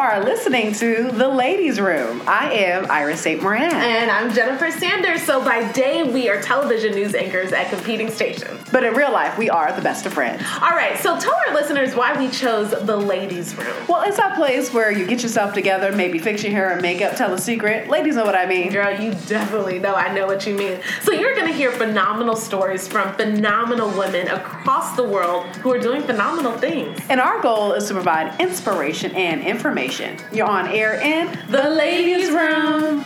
are 0.00 0.24
listening 0.24 0.72
to 0.72 1.10
The 1.12 1.28
Ladies 1.28 1.78
Room. 1.78 2.22
I 2.26 2.50
am 2.52 2.90
Iris 2.90 3.20
St. 3.20 3.42
Moran. 3.42 3.70
And 3.70 4.10
I'm 4.10 4.32
Jennifer 4.32 4.70
Sanders. 4.70 5.22
So 5.22 5.44
by 5.44 5.70
day, 5.72 6.04
we 6.04 6.30
are 6.30 6.40
television 6.40 6.94
news 6.94 7.14
anchors 7.14 7.52
at 7.52 7.68
competing 7.68 8.08
stations. 8.08 8.66
But 8.72 8.82
in 8.82 8.94
real 8.94 9.12
life, 9.12 9.36
we 9.36 9.50
are 9.50 9.70
the 9.72 9.82
best 9.82 10.06
of 10.06 10.14
friends. 10.14 10.42
All 10.62 10.70
right, 10.70 10.98
so 10.98 11.20
tell 11.20 11.34
our 11.46 11.54
listeners 11.54 11.94
why 11.94 12.18
we 12.18 12.30
chose 12.30 12.70
The 12.70 12.96
Ladies 12.96 13.54
Room. 13.58 13.76
Well, 13.88 14.00
it's 14.08 14.16
that 14.16 14.36
place 14.36 14.72
where 14.72 14.90
you 14.90 15.06
get 15.06 15.22
yourself 15.22 15.52
together, 15.52 15.92
maybe 15.92 16.18
fix 16.18 16.42
your 16.42 16.52
hair 16.52 16.72
and 16.72 16.80
makeup, 16.80 17.16
tell 17.16 17.34
a 17.34 17.38
secret. 17.38 17.90
Ladies 17.90 18.16
know 18.16 18.24
what 18.24 18.34
I 18.34 18.46
mean. 18.46 18.72
Girl, 18.72 18.98
you 18.98 19.12
definitely 19.26 19.80
know 19.80 19.94
I 19.94 20.14
know 20.14 20.26
what 20.26 20.46
you 20.46 20.54
mean. 20.54 20.80
So 21.02 21.12
you're 21.12 21.34
going 21.34 21.48
to 21.48 21.52
hear 21.52 21.72
phenomenal 21.72 22.36
stories 22.36 22.88
from 22.88 23.12
phenomenal 23.16 23.90
women 23.90 24.28
across 24.28 24.96
the 24.96 25.04
world 25.04 25.44
who 25.56 25.70
are 25.70 25.78
doing 25.78 26.02
phenomenal 26.04 26.56
things. 26.56 26.98
And 27.10 27.20
our 27.20 27.42
goal 27.42 27.74
is 27.74 27.86
to 27.88 27.94
provide 27.94 28.40
inspiration 28.40 29.14
and 29.14 29.42
information. 29.42 29.89
You're 29.90 30.46
on 30.46 30.68
air 30.68 30.94
in 31.00 31.36
The 31.50 31.68
Ladies 31.68 32.30
Room. 32.30 33.04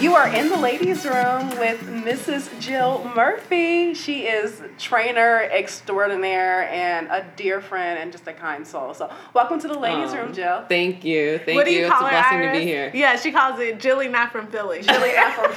You 0.00 0.14
are 0.16 0.26
in 0.28 0.48
the 0.48 0.56
ladies' 0.56 1.04
room 1.04 1.48
with 1.58 1.80
Mrs. 1.82 2.60
Jill 2.60 3.08
Murphy. 3.14 3.94
She 3.94 4.26
is 4.26 4.60
trainer 4.78 5.42
extraordinaire 5.44 6.68
and 6.70 7.06
a 7.06 7.24
dear 7.36 7.60
friend 7.60 8.00
and 8.00 8.10
just 8.10 8.26
a 8.26 8.32
kind 8.32 8.66
soul. 8.66 8.92
So, 8.92 9.08
welcome 9.32 9.60
to 9.60 9.68
the 9.68 9.78
ladies' 9.78 10.12
Aw. 10.12 10.16
room, 10.16 10.34
Jill. 10.34 10.64
Thank 10.68 11.04
you. 11.04 11.38
Thank 11.38 11.54
what 11.56 11.66
do 11.66 11.72
you, 11.72 11.82
you. 11.84 11.88
call 11.88 12.04
it's 12.04 12.14
a 12.14 12.16
her, 12.16 12.20
blessing 12.20 12.38
Iris? 12.38 12.58
to 12.58 12.58
be 12.58 12.66
here. 12.66 12.90
Yeah, 12.92 13.14
she 13.16 13.30
calls 13.30 13.60
it 13.60 13.78
Jilly, 13.78 14.08
not 14.08 14.32
from 14.32 14.48
Philly. 14.48 14.82
Jilly 14.82 15.10
Afro. 15.10 15.54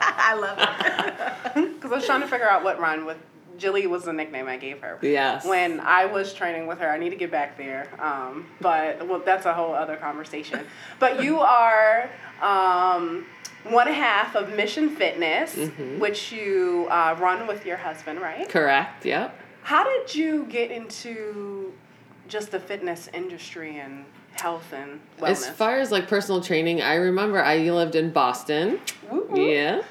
I 0.00 0.34
love 0.34 0.58
it. 0.58 1.70
Because 1.74 1.92
I 1.92 1.96
was 1.96 2.06
trying 2.06 2.22
to 2.22 2.26
figure 2.26 2.48
out 2.48 2.64
what 2.64 2.80
rhymed 2.80 3.04
with 3.06 3.18
Jilly 3.58 3.86
was 3.86 4.04
the 4.04 4.12
nickname 4.12 4.48
I 4.48 4.56
gave 4.56 4.80
her. 4.80 4.98
Yes. 5.02 5.44
When 5.44 5.80
I 5.80 6.06
was 6.06 6.32
training 6.32 6.66
with 6.66 6.78
her, 6.80 6.90
I 6.90 6.98
need 6.98 7.10
to 7.10 7.16
get 7.16 7.30
back 7.30 7.56
there. 7.56 7.88
Um, 8.00 8.46
but 8.60 9.06
well, 9.06 9.20
that's 9.24 9.46
a 9.46 9.54
whole 9.54 9.74
other 9.74 9.96
conversation. 9.96 10.60
But 10.98 11.22
you 11.22 11.40
are 11.40 12.08
um, 12.42 13.26
one 13.64 13.86
half 13.88 14.34
of 14.36 14.54
Mission 14.54 14.90
Fitness, 14.96 15.54
Mhm. 15.56 15.98
which 15.98 16.32
you 16.32 16.86
uh, 16.90 17.16
run 17.18 17.46
with 17.46 17.64
your 17.66 17.76
husband, 17.76 18.20
right? 18.20 18.48
Correct. 18.48 19.04
Yep. 19.04 19.38
How 19.62 19.84
did 19.84 20.14
you 20.14 20.44
get 20.46 20.70
into 20.70 21.72
just 22.28 22.50
the 22.50 22.60
fitness 22.60 23.08
industry 23.12 23.78
and 23.78 24.04
health 24.40 24.72
and 24.72 25.00
wellness? 25.18 25.30
As 25.30 25.50
far 25.50 25.78
as 25.78 25.90
like 25.90 26.08
personal 26.08 26.40
training, 26.40 26.82
I 26.82 26.94
remember 26.94 27.42
I 27.42 27.58
lived 27.58 27.94
in 27.94 28.10
Boston. 28.10 28.80
Woo. 29.10 29.28
Yeah. 29.34 29.82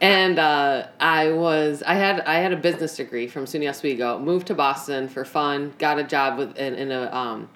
And 0.00 0.38
uh, 0.38 0.88
I 0.98 1.32
was 1.32 1.82
I 1.82 1.94
had 1.94 2.20
I 2.20 2.40
had 2.40 2.52
a 2.52 2.56
business 2.56 2.96
degree 2.96 3.26
from 3.26 3.44
SUNY 3.44 3.68
Oswego. 3.68 4.18
Moved 4.18 4.48
to 4.48 4.54
Boston 4.54 5.08
for 5.08 5.24
fun. 5.24 5.74
Got 5.78 5.98
a 5.98 6.04
job 6.04 6.38
with 6.38 6.56
in, 6.56 6.74
in 6.74 6.90
a 6.90 7.14
um, 7.14 7.48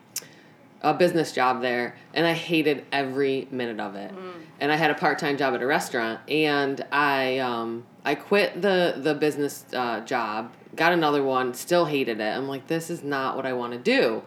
a 0.84 0.92
business 0.92 1.32
job 1.32 1.62
there, 1.62 1.96
and 2.12 2.26
I 2.26 2.34
hated 2.34 2.84
every 2.92 3.48
minute 3.50 3.80
of 3.80 3.96
it. 3.96 4.12
And 4.60 4.70
I 4.70 4.76
had 4.76 4.90
a 4.90 4.94
part 4.94 5.18
time 5.18 5.36
job 5.36 5.54
at 5.54 5.62
a 5.62 5.66
restaurant, 5.66 6.20
and 6.28 6.84
I 6.92 7.38
um, 7.38 7.84
I 8.04 8.14
quit 8.14 8.60
the 8.60 8.94
the 8.96 9.14
business 9.14 9.64
uh, 9.72 10.00
job, 10.00 10.52
got 10.76 10.92
another 10.92 11.22
one, 11.22 11.54
still 11.54 11.86
hated 11.86 12.20
it. 12.20 12.36
I'm 12.36 12.48
like, 12.48 12.66
this 12.66 12.90
is 12.90 13.02
not 13.02 13.34
what 13.34 13.46
I 13.46 13.54
want 13.54 13.72
to 13.72 13.78
do. 13.78 14.22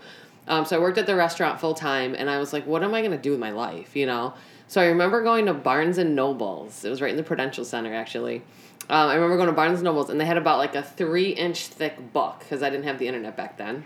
Um, 0.48 0.66
so 0.66 0.78
I 0.78 0.80
worked 0.80 0.98
at 0.98 1.06
the 1.06 1.16
restaurant 1.16 1.59
full 1.59 1.73
time, 1.73 2.16
and 2.17 2.30
I 2.30 2.40
was 2.40 2.53
like, 2.53 2.66
what 2.66 2.84
am 2.84 2.94
I 2.94 3.02
gonna 3.02 3.17
do 3.17 3.31
with 3.31 3.40
my 3.40 3.52
life? 3.52 3.95
You 3.95 4.06
know. 4.06 4.34
So 4.70 4.81
I 4.81 4.86
remember 4.86 5.23
going 5.23 5.45
to 5.45 5.53
Barnes 5.53 5.98
and 5.98 6.14
Nobles. 6.14 6.84
It 6.84 6.90
was 6.90 7.02
right 7.02 7.12
in 7.12 7.16
the 7.16 7.23
Prudential 7.23 7.64
Center, 7.64 7.94
actually. 7.94 8.42
Um, 8.90 9.09
I 9.09 9.16
remember 9.16 9.38
going 9.38 9.48
to 9.48 9.53
Barnes 9.53 9.80
and 9.80 9.86
Nobles, 9.86 10.09
and 10.09 10.20
they 10.20 10.25
had 10.25 10.38
about 10.38 10.58
like 10.58 10.75
a 10.75 10.84
three 10.84 11.30
inch 11.30 11.68
thick 11.68 12.12
book 12.14 12.40
because 12.40 12.62
I 12.64 12.70
didn't 12.70 12.86
have 12.86 13.00
the 13.00 13.08
internet 13.08 13.38
back 13.38 13.58
then 13.58 13.86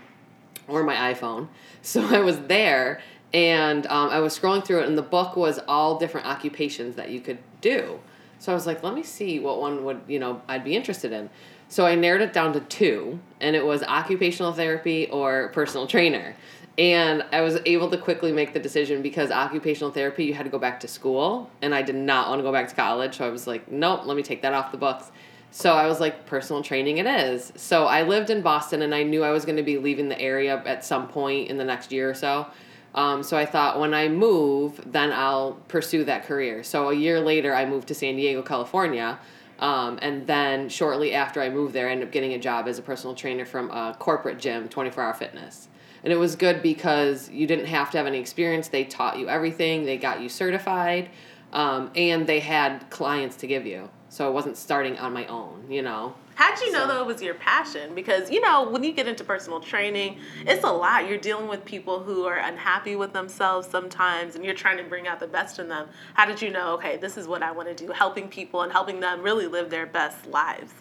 or 0.68 0.82
my 0.82 1.12
iPhone. 1.12 1.48
So 1.84 2.04
I 2.04 2.20
was 2.20 2.38
there 2.42 3.00
and 3.34 3.88
um, 3.88 4.10
I 4.10 4.20
was 4.20 4.38
scrolling 4.38 4.64
through 4.64 4.82
it, 4.82 4.88
and 4.88 4.96
the 4.96 5.02
book 5.02 5.36
was 5.36 5.58
all 5.66 5.98
different 5.98 6.28
occupations 6.28 6.94
that 6.96 7.10
you 7.10 7.20
could 7.20 7.38
do. 7.60 7.98
So 8.38 8.52
I 8.52 8.54
was 8.54 8.66
like, 8.66 8.82
let 8.82 8.94
me 8.94 9.02
see 9.02 9.38
what 9.38 9.60
one 9.60 9.84
would, 9.84 10.02
you 10.06 10.18
know, 10.18 10.42
I'd 10.48 10.64
be 10.64 10.76
interested 10.76 11.12
in. 11.12 11.30
So 11.72 11.86
I 11.86 11.94
narrowed 11.94 12.20
it 12.20 12.34
down 12.34 12.52
to 12.52 12.60
two, 12.60 13.18
and 13.40 13.56
it 13.56 13.64
was 13.64 13.82
occupational 13.82 14.52
therapy 14.52 15.08
or 15.08 15.48
personal 15.54 15.86
trainer. 15.86 16.36
And 16.76 17.24
I 17.32 17.40
was 17.40 17.60
able 17.64 17.88
to 17.88 17.96
quickly 17.96 18.30
make 18.30 18.52
the 18.52 18.60
decision 18.60 19.00
because 19.00 19.30
occupational 19.30 19.90
therapy, 19.90 20.26
you 20.26 20.34
had 20.34 20.42
to 20.42 20.50
go 20.50 20.58
back 20.58 20.80
to 20.80 20.86
school, 20.86 21.50
and 21.62 21.74
I 21.74 21.80
did 21.80 21.94
not 21.94 22.28
want 22.28 22.40
to 22.40 22.42
go 22.42 22.52
back 22.52 22.68
to 22.68 22.74
college. 22.74 23.16
So 23.16 23.26
I 23.26 23.30
was 23.30 23.46
like, 23.46 23.72
nope, 23.72 24.02
let 24.04 24.18
me 24.18 24.22
take 24.22 24.42
that 24.42 24.52
off 24.52 24.70
the 24.70 24.76
books. 24.76 25.10
So 25.50 25.72
I 25.72 25.86
was 25.86 25.98
like, 25.98 26.26
personal 26.26 26.62
training 26.62 26.98
it 26.98 27.06
is. 27.06 27.54
So 27.56 27.86
I 27.86 28.02
lived 28.02 28.28
in 28.28 28.42
Boston 28.42 28.82
and 28.82 28.94
I 28.94 29.02
knew 29.02 29.24
I 29.24 29.30
was 29.30 29.46
going 29.46 29.56
to 29.56 29.62
be 29.62 29.78
leaving 29.78 30.10
the 30.10 30.20
area 30.20 30.62
at 30.66 30.84
some 30.84 31.08
point 31.08 31.48
in 31.48 31.56
the 31.56 31.64
next 31.64 31.90
year 31.90 32.10
or 32.10 32.14
so. 32.14 32.48
Um, 32.94 33.22
so 33.22 33.38
I 33.38 33.46
thought 33.46 33.80
when 33.80 33.94
I 33.94 34.08
move, 34.08 34.78
then 34.84 35.10
I'll 35.10 35.52
pursue 35.68 36.04
that 36.04 36.26
career. 36.26 36.62
So 36.64 36.90
a 36.90 36.94
year 36.94 37.18
later, 37.18 37.54
I 37.54 37.64
moved 37.64 37.88
to 37.88 37.94
San 37.94 38.16
Diego, 38.16 38.42
California. 38.42 39.18
Um, 39.62 40.00
and 40.02 40.26
then 40.26 40.68
shortly 40.68 41.14
after 41.14 41.40
I 41.40 41.48
moved 41.48 41.72
there, 41.72 41.88
I 41.88 41.92
ended 41.92 42.08
up 42.08 42.12
getting 42.12 42.34
a 42.34 42.38
job 42.38 42.66
as 42.66 42.80
a 42.80 42.82
personal 42.82 43.14
trainer 43.14 43.44
from 43.44 43.70
a 43.70 43.94
corporate 43.96 44.40
gym, 44.40 44.68
24 44.68 45.04
hour 45.04 45.14
fitness. 45.14 45.68
And 46.02 46.12
it 46.12 46.16
was 46.16 46.34
good 46.34 46.64
because 46.64 47.30
you 47.30 47.46
didn't 47.46 47.66
have 47.66 47.92
to 47.92 47.98
have 47.98 48.08
any 48.08 48.18
experience. 48.18 48.66
They 48.66 48.82
taught 48.82 49.20
you 49.20 49.28
everything, 49.28 49.84
they 49.84 49.98
got 49.98 50.20
you 50.20 50.28
certified, 50.28 51.10
um, 51.52 51.92
and 51.94 52.26
they 52.26 52.40
had 52.40 52.90
clients 52.90 53.36
to 53.36 53.46
give 53.46 53.64
you. 53.64 53.88
So 54.08 54.26
I 54.26 54.30
wasn't 54.30 54.56
starting 54.56 54.98
on 54.98 55.12
my 55.12 55.26
own, 55.26 55.70
you 55.70 55.82
know. 55.82 56.16
How'd 56.34 56.58
you 56.60 56.72
know 56.72 56.80
So- 56.80 56.86
though 56.88 57.00
it 57.02 57.06
was 57.06 57.22
your 57.22 57.34
passion? 57.34 57.94
Because 57.94 58.30
you 58.30 58.40
know 58.40 58.68
when 58.68 58.82
you 58.82 58.92
get 58.92 59.06
into 59.06 59.22
personal 59.24 59.60
training, 59.60 60.18
it's 60.46 60.64
a 60.64 60.70
lot. 60.72 61.08
You're 61.08 61.18
dealing 61.18 61.48
with 61.48 61.64
people 61.64 62.00
who 62.00 62.24
are 62.24 62.36
unhappy 62.38 62.96
with 62.96 63.12
themselves 63.12 63.68
sometimes, 63.68 64.34
and 64.34 64.44
you're 64.44 64.54
trying 64.54 64.78
to 64.78 64.84
bring 64.84 65.06
out 65.06 65.20
the 65.20 65.26
best 65.26 65.58
in 65.58 65.68
them. 65.68 65.88
How 66.14 66.24
did 66.24 66.40
you 66.40 66.50
know? 66.50 66.72
Okay, 66.74 66.96
this 66.96 67.16
is 67.16 67.28
what 67.28 67.42
I 67.42 67.52
want 67.52 67.68
to 67.68 67.86
do. 67.86 67.92
Helping 67.92 68.28
people 68.28 68.62
and 68.62 68.72
helping 68.72 69.00
them 69.00 69.22
really 69.22 69.46
live 69.46 69.70
their 69.70 69.86
best 69.86 70.26
lives. 70.26 70.72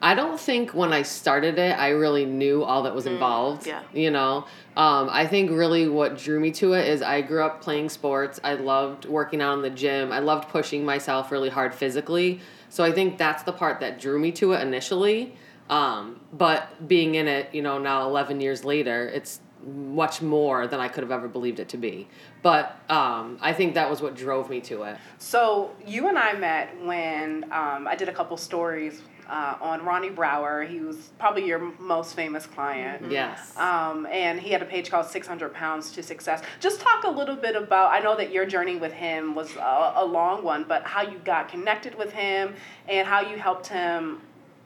I 0.00 0.14
don't 0.14 0.38
think 0.38 0.72
when 0.74 0.92
I 0.92 1.02
started 1.02 1.58
it, 1.58 1.76
I 1.78 1.88
really 1.88 2.24
knew 2.24 2.62
all 2.62 2.82
that 2.84 2.94
was 2.94 3.06
involved. 3.06 3.66
yeah. 3.66 3.82
You 3.92 4.10
know, 4.10 4.44
um, 4.76 5.08
I 5.10 5.26
think 5.26 5.50
really 5.50 5.88
what 5.88 6.16
drew 6.16 6.38
me 6.38 6.50
to 6.52 6.74
it 6.74 6.86
is 6.86 7.02
I 7.02 7.20
grew 7.20 7.42
up 7.42 7.60
playing 7.60 7.88
sports. 7.88 8.38
I 8.44 8.54
loved 8.54 9.06
working 9.06 9.42
out 9.42 9.54
in 9.54 9.62
the 9.62 9.70
gym. 9.70 10.12
I 10.12 10.20
loved 10.20 10.48
pushing 10.50 10.84
myself 10.84 11.32
really 11.32 11.48
hard 11.48 11.74
physically. 11.74 12.40
So 12.68 12.84
I 12.84 12.92
think 12.92 13.18
that's 13.18 13.42
the 13.42 13.52
part 13.52 13.80
that 13.80 14.00
drew 14.00 14.18
me 14.18 14.32
to 14.32 14.52
it 14.52 14.62
initially. 14.62 15.34
Um, 15.70 16.20
but 16.32 16.88
being 16.88 17.14
in 17.14 17.28
it, 17.28 17.54
you 17.54 17.62
know, 17.62 17.78
now 17.78 18.06
11 18.06 18.40
years 18.40 18.64
later, 18.64 19.06
it's 19.08 19.40
much 19.66 20.22
more 20.22 20.66
than 20.66 20.80
I 20.80 20.88
could 20.88 21.02
have 21.02 21.10
ever 21.10 21.28
believed 21.28 21.60
it 21.60 21.68
to 21.70 21.76
be. 21.76 22.08
But 22.42 22.78
um, 22.88 23.38
I 23.40 23.52
think 23.52 23.74
that 23.74 23.90
was 23.90 24.00
what 24.00 24.14
drove 24.14 24.48
me 24.48 24.60
to 24.62 24.84
it. 24.84 24.96
So 25.18 25.74
you 25.86 26.08
and 26.08 26.18
I 26.18 26.32
met 26.34 26.80
when 26.84 27.44
um, 27.44 27.86
I 27.86 27.96
did 27.96 28.08
a 28.08 28.12
couple 28.12 28.36
stories 28.36 29.02
uh, 29.28 29.56
on 29.60 29.84
Ronnie 29.84 30.10
Brower. 30.10 30.62
He 30.62 30.80
was 30.80 30.96
probably 31.18 31.46
your 31.46 31.72
most 31.78 32.14
famous 32.14 32.46
client. 32.46 33.10
Yes. 33.10 33.56
Um, 33.56 34.06
and 34.10 34.40
he 34.40 34.50
had 34.50 34.62
a 34.62 34.66
page 34.66 34.90
called 34.90 35.06
600 35.06 35.52
Pounds 35.52 35.92
to 35.92 36.02
Success. 36.02 36.42
Just 36.60 36.80
talk 36.80 37.04
a 37.04 37.10
little 37.10 37.36
bit 37.36 37.56
about, 37.56 37.92
I 37.92 38.00
know 38.00 38.16
that 38.16 38.32
your 38.32 38.46
journey 38.46 38.76
with 38.76 38.92
him 38.92 39.34
was 39.34 39.54
a, 39.56 39.92
a 39.96 40.04
long 40.04 40.42
one, 40.42 40.64
but 40.66 40.84
how 40.84 41.02
you 41.02 41.18
got 41.18 41.48
connected 41.48 41.94
with 41.94 42.12
him 42.12 42.54
and 42.88 43.06
how 43.06 43.20
you 43.20 43.36
helped 43.36 43.66
him, 43.66 44.20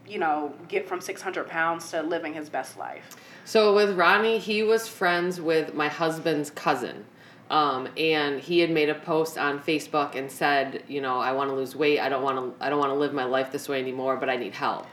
you 0.06 0.18
know, 0.18 0.54
get 0.68 0.88
from 0.88 1.00
600 1.00 1.48
pounds 1.48 1.90
to 1.90 2.02
living 2.02 2.34
his 2.34 2.48
best 2.48 2.76
life. 2.78 3.16
So 3.44 3.74
with 3.74 3.96
Ronnie, 3.96 4.38
he 4.38 4.62
was 4.62 4.86
friends 4.86 5.40
with 5.40 5.74
my 5.74 5.88
husband's 5.88 6.50
cousin. 6.50 7.04
Um, 7.50 7.88
and 7.98 8.40
he 8.40 8.60
had 8.60 8.70
made 8.70 8.88
a 8.88 8.94
post 8.94 9.36
on 9.36 9.60
Facebook 9.60 10.14
and 10.14 10.30
said, 10.30 10.84
you 10.88 11.00
know, 11.02 11.18
I 11.18 11.32
want 11.32 11.50
to 11.50 11.56
lose 11.56 11.76
weight. 11.76 12.00
I 12.00 12.08
don't 12.08 12.22
want 12.22 12.38
to. 12.38 12.64
I 12.64 12.70
don't 12.70 12.78
want 12.78 12.90
to 12.90 12.96
live 12.96 13.12
my 13.12 13.24
life 13.24 13.52
this 13.52 13.68
way 13.68 13.80
anymore. 13.80 14.16
But 14.16 14.30
I 14.30 14.36
need 14.36 14.54
help. 14.54 14.86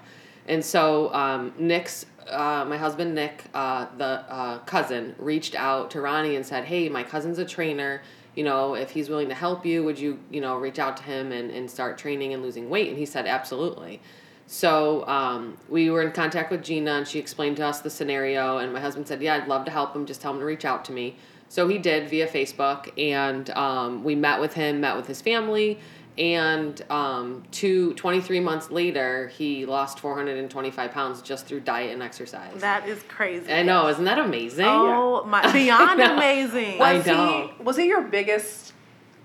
And 0.48 0.66
so 0.66 1.14
um, 1.14 1.54
Nick's, 1.60 2.08
uh, 2.28 2.66
my 2.68 2.76
husband 2.76 3.14
Nick, 3.14 3.44
uh, 3.54 3.86
the 3.98 4.06
uh, 4.06 4.58
cousin, 4.60 5.16
reached 5.20 5.54
out 5.54 5.92
to 5.92 6.02
Ronnie 6.02 6.36
and 6.36 6.46
said, 6.46 6.66
hey, 6.66 6.90
my 6.90 7.04
cousin's 7.04 7.38
a 7.38 7.46
trainer. 7.46 8.02
You 8.36 8.44
know, 8.44 8.74
if 8.74 8.90
he's 8.90 9.10
willing 9.10 9.30
to 9.30 9.36
help 9.36 9.64
you, 9.64 9.84
would 9.84 10.00
you, 10.00 10.20
you 10.32 10.42
know, 10.42 10.58
reach 10.58 10.80
out 10.80 10.98
to 10.98 11.04
him 11.04 11.32
and, 11.32 11.52
and 11.52 11.70
start 11.70 12.00
training 12.00 12.34
and 12.34 12.42
losing 12.42 12.68
weight? 12.68 12.90
And 12.90 12.98
he 12.98 13.06
said, 13.06 13.28
absolutely. 13.28 14.02
So 14.48 15.06
um, 15.06 15.60
we 15.70 15.92
were 15.92 16.02
in 16.02 16.12
contact 16.12 16.50
with 16.50 16.64
Gina, 16.64 16.94
and 16.94 17.08
she 17.08 17.20
explained 17.20 17.58
to 17.58 17.66
us 17.68 17.82
the 17.82 17.90
scenario. 17.92 18.58
And 18.58 18.74
my 18.74 18.80
husband 18.80 19.08
said, 19.08 19.22
"Yeah, 19.22 19.36
I'd 19.36 19.48
love 19.48 19.64
to 19.66 19.72
help 19.72 19.96
him. 19.96 20.08
Just 20.08 20.22
tell 20.22 20.34
him 20.34 20.40
to 20.40 20.46
reach 20.46 20.66
out 20.66 20.84
to 20.86 20.92
me." 20.92 21.18
So 21.50 21.68
he 21.68 21.80
did 21.80 22.10
via 22.10 22.28
Facebook, 22.28 22.92
and 22.98 23.50
um, 23.52 24.04
we 24.04 24.16
met 24.16 24.40
with 24.40 24.54
him, 24.54 24.82
met 24.82 24.96
with 24.96 25.08
his 25.08 25.20
family, 25.22 25.80
and 26.18 26.80
um, 26.92 27.44
two, 27.50 27.94
23 27.96 28.40
months 28.40 28.70
later, 28.70 29.30
he 29.30 29.66
lost 29.66 30.00
425 30.00 30.92
pounds 30.92 31.22
just 31.24 31.48
through 31.48 31.62
diet 31.62 31.92
and 31.94 32.04
exercise. 32.04 32.62
That 32.62 32.88
is 32.88 33.02
crazy. 33.08 33.52
I 33.52 33.64
know, 33.64 33.88
isn't 33.88 34.04
that 34.04 34.20
amazing? 34.20 34.66
Oh 34.68 35.24
my! 35.26 35.52
Beyond 35.52 35.90
I 36.02 36.08
know. 36.08 36.16
amazing. 36.18 36.82
I 36.82 36.94
Was 36.98 37.06
know. 37.08 37.52
he 37.58 37.64
was 37.64 37.78
he 37.78 37.88
your 37.88 38.02
biggest 38.02 38.74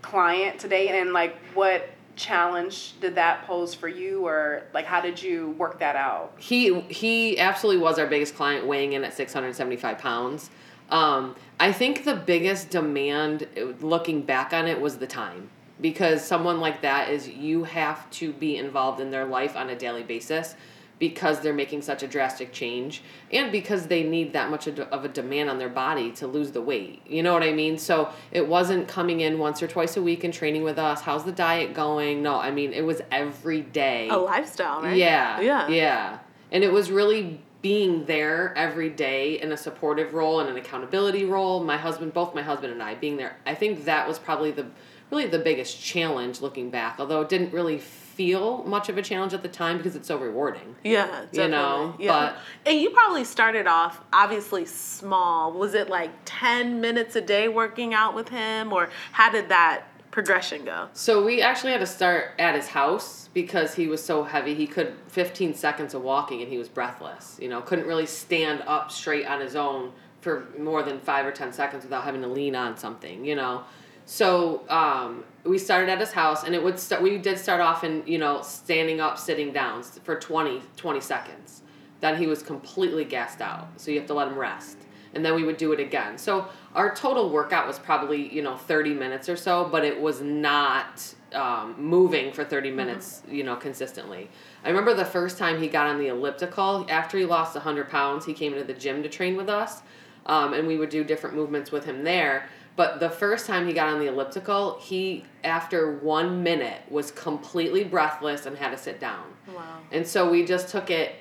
client 0.03 0.59
today 0.59 1.01
and 1.01 1.13
like 1.13 1.37
what 1.55 1.91
challenge 2.17 2.95
did 3.01 3.17
that 3.17 3.45
pose 3.47 3.75
for 3.75 3.89
you 3.89 4.25
or 4.25 4.63
like 4.73 4.85
how 4.85 5.01
did 5.01 5.21
you 5.21 5.51
work 5.59 5.81
that 5.81 5.97
out 5.97 6.33
he 6.39 6.79
he 6.83 7.39
absolutely 7.41 7.83
was 7.83 7.99
our 7.99 8.07
biggest 8.07 8.37
client 8.37 8.67
weighing 8.67 8.93
in 8.93 9.03
at 9.03 9.13
675 9.15 9.99
pounds 9.99 10.51
um, 10.91 11.35
i 11.61 11.73
think 11.73 12.05
the 12.05 12.15
biggest 12.15 12.71
demand 12.71 13.47
looking 13.81 14.23
back 14.23 14.53
on 14.53 14.67
it 14.67 14.81
was 14.81 14.99
the 14.99 15.07
time 15.07 15.49
because 15.81 16.25
someone 16.25 16.61
like 16.61 16.83
that 16.83 17.11
is 17.11 17.29
you 17.29 17.65
have 17.65 18.09
to 18.11 18.33
be 18.33 18.57
involved 18.57 19.01
in 19.01 19.11
their 19.11 19.25
life 19.25 19.57
on 19.57 19.71
a 19.71 19.77
daily 19.77 20.03
basis 20.03 20.55
because 20.99 21.41
they're 21.41 21.53
making 21.53 21.83
such 21.83 22.03
a 22.03 22.07
drastic 22.07 22.53
change 22.53 23.03
and 23.33 23.51
because 23.51 23.89
they 23.89 24.03
need 24.03 24.33
that 24.33 24.51
much 24.51 24.67
of 24.67 25.05
a 25.05 25.09
demand 25.09 25.51
on 25.51 25.59
their 25.59 25.69
body 25.69 26.13
to 26.13 26.27
lose 26.27 26.53
the 26.53 26.61
weight. 26.61 27.03
You 27.07 27.23
know 27.23 27.33
what 27.33 27.43
I 27.43 27.53
mean? 27.53 27.79
So 27.79 28.11
it 28.31 28.47
wasn't 28.47 28.87
coming 28.87 29.21
in 29.21 29.39
once 29.39 29.63
or 29.63 29.67
twice 29.67 29.97
a 29.97 30.03
week 30.03 30.25
and 30.25 30.33
training 30.33 30.63
with 30.63 30.79
us. 30.79 31.01
How's 31.01 31.25
the 31.25 31.33
diet 31.33 31.75
going? 31.75 32.23
No, 32.23 32.39
I 32.39 32.51
mean, 32.51 32.73
it 32.73 32.85
was 32.85 33.03
every 33.11 33.61
day. 33.61 34.09
A 34.09 34.17
lifestyle, 34.17 34.83
right? 34.83 34.97
Yeah. 34.97 35.41
Yeah. 35.41 35.69
Yeah. 35.69 36.19
And 36.53 36.63
it 36.63 36.73
was 36.73 36.91
really 36.91 37.41
being 37.65 38.05
there 38.05 38.53
every 38.59 38.91
day 38.91 39.41
in 39.41 39.51
a 39.51 39.57
supportive 39.57 40.13
role 40.13 40.41
and 40.41 40.51
an 40.51 40.57
accountability 40.59 41.25
role. 41.25 41.65
My 41.65 41.79
husband, 41.79 42.13
both 42.13 42.35
my 42.35 42.43
husband 42.43 42.75
and 42.75 42.83
I 42.83 42.95
being 42.95 43.17
there. 43.17 43.39
I 43.47 43.55
think 43.55 43.87
that 43.87 44.07
was 44.07 44.19
probably 44.19 44.51
the 44.51 44.67
really 45.11 45.27
the 45.29 45.39
biggest 45.39 45.83
challenge 45.83 46.43
looking 46.43 46.69
back, 46.69 46.97
although 46.99 47.23
it 47.23 47.31
didn't 47.31 47.55
really 47.55 47.79
feel 47.79 48.65
much 48.65 48.91
of 48.91 48.99
a 48.99 49.03
challenge 49.03 49.33
at 49.33 49.43
the 49.43 49.49
time 49.49 49.79
because 49.79 49.97
it's 49.97 50.09
so 50.09 50.19
rewarding. 50.19 50.77
Yeah, 50.85 51.07
definitely. 51.07 51.43
you 51.43 51.49
know. 51.49 51.97
Yeah. 51.99 52.13
But 52.13 52.71
and 52.71 52.79
you 52.79 52.91
probably 52.91 53.25
started 53.25 53.67
off 53.67 53.99
obviously 54.13 54.67
small. 54.67 55.51
Was 55.51 55.73
it 55.73 55.89
like 55.89 56.11
ten 56.27 56.83
minutes 56.83 57.17
a 57.17 57.23
day 57.23 57.49
working 57.49 57.95
out 57.95 58.15
with 58.15 58.29
him, 58.29 58.75
or 58.75 58.91
how 59.13 59.31
did 59.33 59.49
that 59.49 59.87
progression 60.15 60.65
go? 60.65 60.89
So 60.93 61.25
we 61.25 61.43
actually 61.43 61.73
had 61.73 61.81
to 61.81 61.87
start 61.87 62.31
at 62.39 62.55
his 62.55 62.69
house 62.69 63.29
because 63.35 63.75
he 63.75 63.89
was 63.89 64.03
so 64.03 64.23
heavy. 64.23 64.55
He 64.55 64.67
could 64.67 64.95
15 65.09 65.55
seconds 65.55 65.93
of 65.93 66.03
walking 66.03 66.41
and 66.41 66.49
he 66.49 66.57
was 66.57 66.69
breathless. 66.69 67.37
You 67.43 67.49
know, 67.49 67.61
couldn't 67.61 67.87
really 67.87 68.07
stand 68.07 68.63
up 68.65 68.93
straight 68.93 69.27
on 69.27 69.41
his 69.41 69.57
own 69.57 69.91
for 70.21 70.47
more 70.57 70.85
than 70.85 71.01
five 71.01 71.27
or 71.27 71.33
10 71.33 71.53
seconds 71.53 71.83
without 71.83 72.05
having 72.05 72.23
to 72.23 72.29
lean 72.29 72.55
on 72.55 72.77
something. 72.77 73.25
You 73.25 73.35
know. 73.35 73.65
So 74.07 74.63
um, 74.69 75.25
we 75.45 75.59
started 75.59 75.89
at 75.91 75.99
his 75.99 76.13
house, 76.13 76.45
and 76.45 76.55
it 76.55 76.63
would 76.63 76.79
start. 76.79 77.03
We 77.03 77.19
did 77.19 77.39
start 77.39 77.61
off 77.61 77.85
in 77.85 78.03
you 78.07 78.19
know 78.19 78.43
standing 78.43 79.01
up, 79.01 79.19
sitting 79.19 79.53
down 79.53 79.83
for 79.83 80.15
20, 80.19 80.63
20 80.77 81.01
seconds. 81.01 81.63
Then 82.01 82.19
he 82.19 82.27
was 82.27 82.43
completely 82.43 83.05
gassed 83.05 83.41
out, 83.41 83.69
so 83.79 83.91
you 83.91 83.99
have 83.99 84.07
to 84.09 84.15
let 84.15 84.29
him 84.29 84.39
rest, 84.39 84.77
and 85.15 85.25
then 85.25 85.35
we 85.35 85.45
would 85.45 85.57
do 85.57 85.73
it 85.73 85.81
again. 85.81 86.19
So 86.19 86.49
our 86.75 86.95
total 86.95 87.31
workout 87.31 87.67
was 87.67 87.79
probably 87.79 88.33
you 88.33 88.43
know 88.43 88.57
thirty 88.57 88.95
minutes 88.95 89.29
or 89.29 89.37
so, 89.37 89.69
but 89.71 89.85
it 89.85 90.01
was 90.01 90.21
not 90.21 91.15
um, 91.33 91.75
moving 91.79 92.33
for 92.33 92.45
thirty 92.45 92.69
mm-hmm. 92.69 92.77
minutes 92.77 93.23
mm-hmm. 93.27 93.35
you 93.35 93.45
know 93.45 93.57
consistently. 93.57 94.31
I 94.65 94.69
remember 94.69 94.95
the 94.95 95.05
first 95.05 95.39
time 95.39 95.61
he 95.61 95.69
got 95.69 95.87
on 95.87 95.99
the 95.99 96.09
elliptical 96.09 96.87
after 96.89 97.19
he 97.19 97.25
lost 97.25 97.57
hundred 97.57 97.89
pounds. 97.89 98.25
He 98.25 98.35
came 98.35 98.53
into 98.53 98.65
the 98.65 98.79
gym 98.79 99.03
to 99.03 99.09
train 99.09 99.37
with 99.37 99.49
us, 99.49 99.83
um, 100.27 100.53
and 100.53 100.67
we 100.67 100.77
would 100.77 100.91
do 100.91 101.05
different 101.05 101.37
movements 101.37 101.71
with 101.71 101.85
him 101.85 102.05
there 102.05 102.49
but 102.77 102.99
the 102.99 103.11
first 103.11 103.47
time 103.47 103.67
he 103.67 103.73
got 103.73 103.89
on 103.89 104.01
the 104.01 104.07
elliptical, 104.07 104.79
he, 104.81 105.25
after 105.45 105.93
one 105.99 106.43
minute, 106.43 106.83
was 106.91 107.13
completely 107.13 107.85
breathless 107.85 108.47
and 108.47 108.57
had 108.57 108.71
to 108.71 108.79
sit 108.79 108.99
down. 108.99 109.25
Wow. 109.55 109.79
And 109.93 110.07
so 110.07 110.29
we 110.29 110.45
just 110.45 110.69
took 110.69 110.91
it 110.91 111.15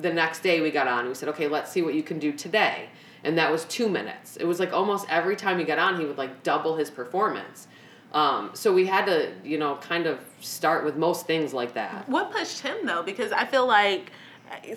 the 0.00 0.12
next 0.12 0.42
day 0.42 0.60
we 0.60 0.70
got 0.70 0.86
on. 0.86 1.08
We 1.08 1.14
said, 1.14 1.28
okay, 1.30 1.48
let's 1.48 1.72
see 1.72 1.82
what 1.82 1.94
you 1.94 2.02
can 2.02 2.20
do 2.20 2.32
today. 2.32 2.88
And 3.24 3.38
that 3.38 3.50
was 3.50 3.64
two 3.66 3.88
minutes. 3.88 4.36
It 4.36 4.44
was 4.44 4.58
like 4.58 4.72
almost 4.72 5.06
every 5.08 5.36
time 5.36 5.58
he 5.58 5.64
got 5.64 5.78
on, 5.78 5.98
he 5.98 6.06
would 6.06 6.18
like 6.18 6.42
double 6.42 6.76
his 6.76 6.90
performance. 6.90 7.68
Um, 8.12 8.50
so 8.52 8.72
we 8.74 8.86
had 8.86 9.06
to, 9.06 9.32
you 9.42 9.58
know, 9.58 9.76
kind 9.76 10.06
of 10.06 10.18
start 10.40 10.84
with 10.84 10.96
most 10.96 11.26
things 11.26 11.54
like 11.54 11.74
that. 11.74 12.08
What 12.08 12.30
pushed 12.30 12.60
him 12.60 12.84
though? 12.84 13.02
Because 13.02 13.32
I 13.32 13.46
feel 13.46 13.66
like 13.66 14.12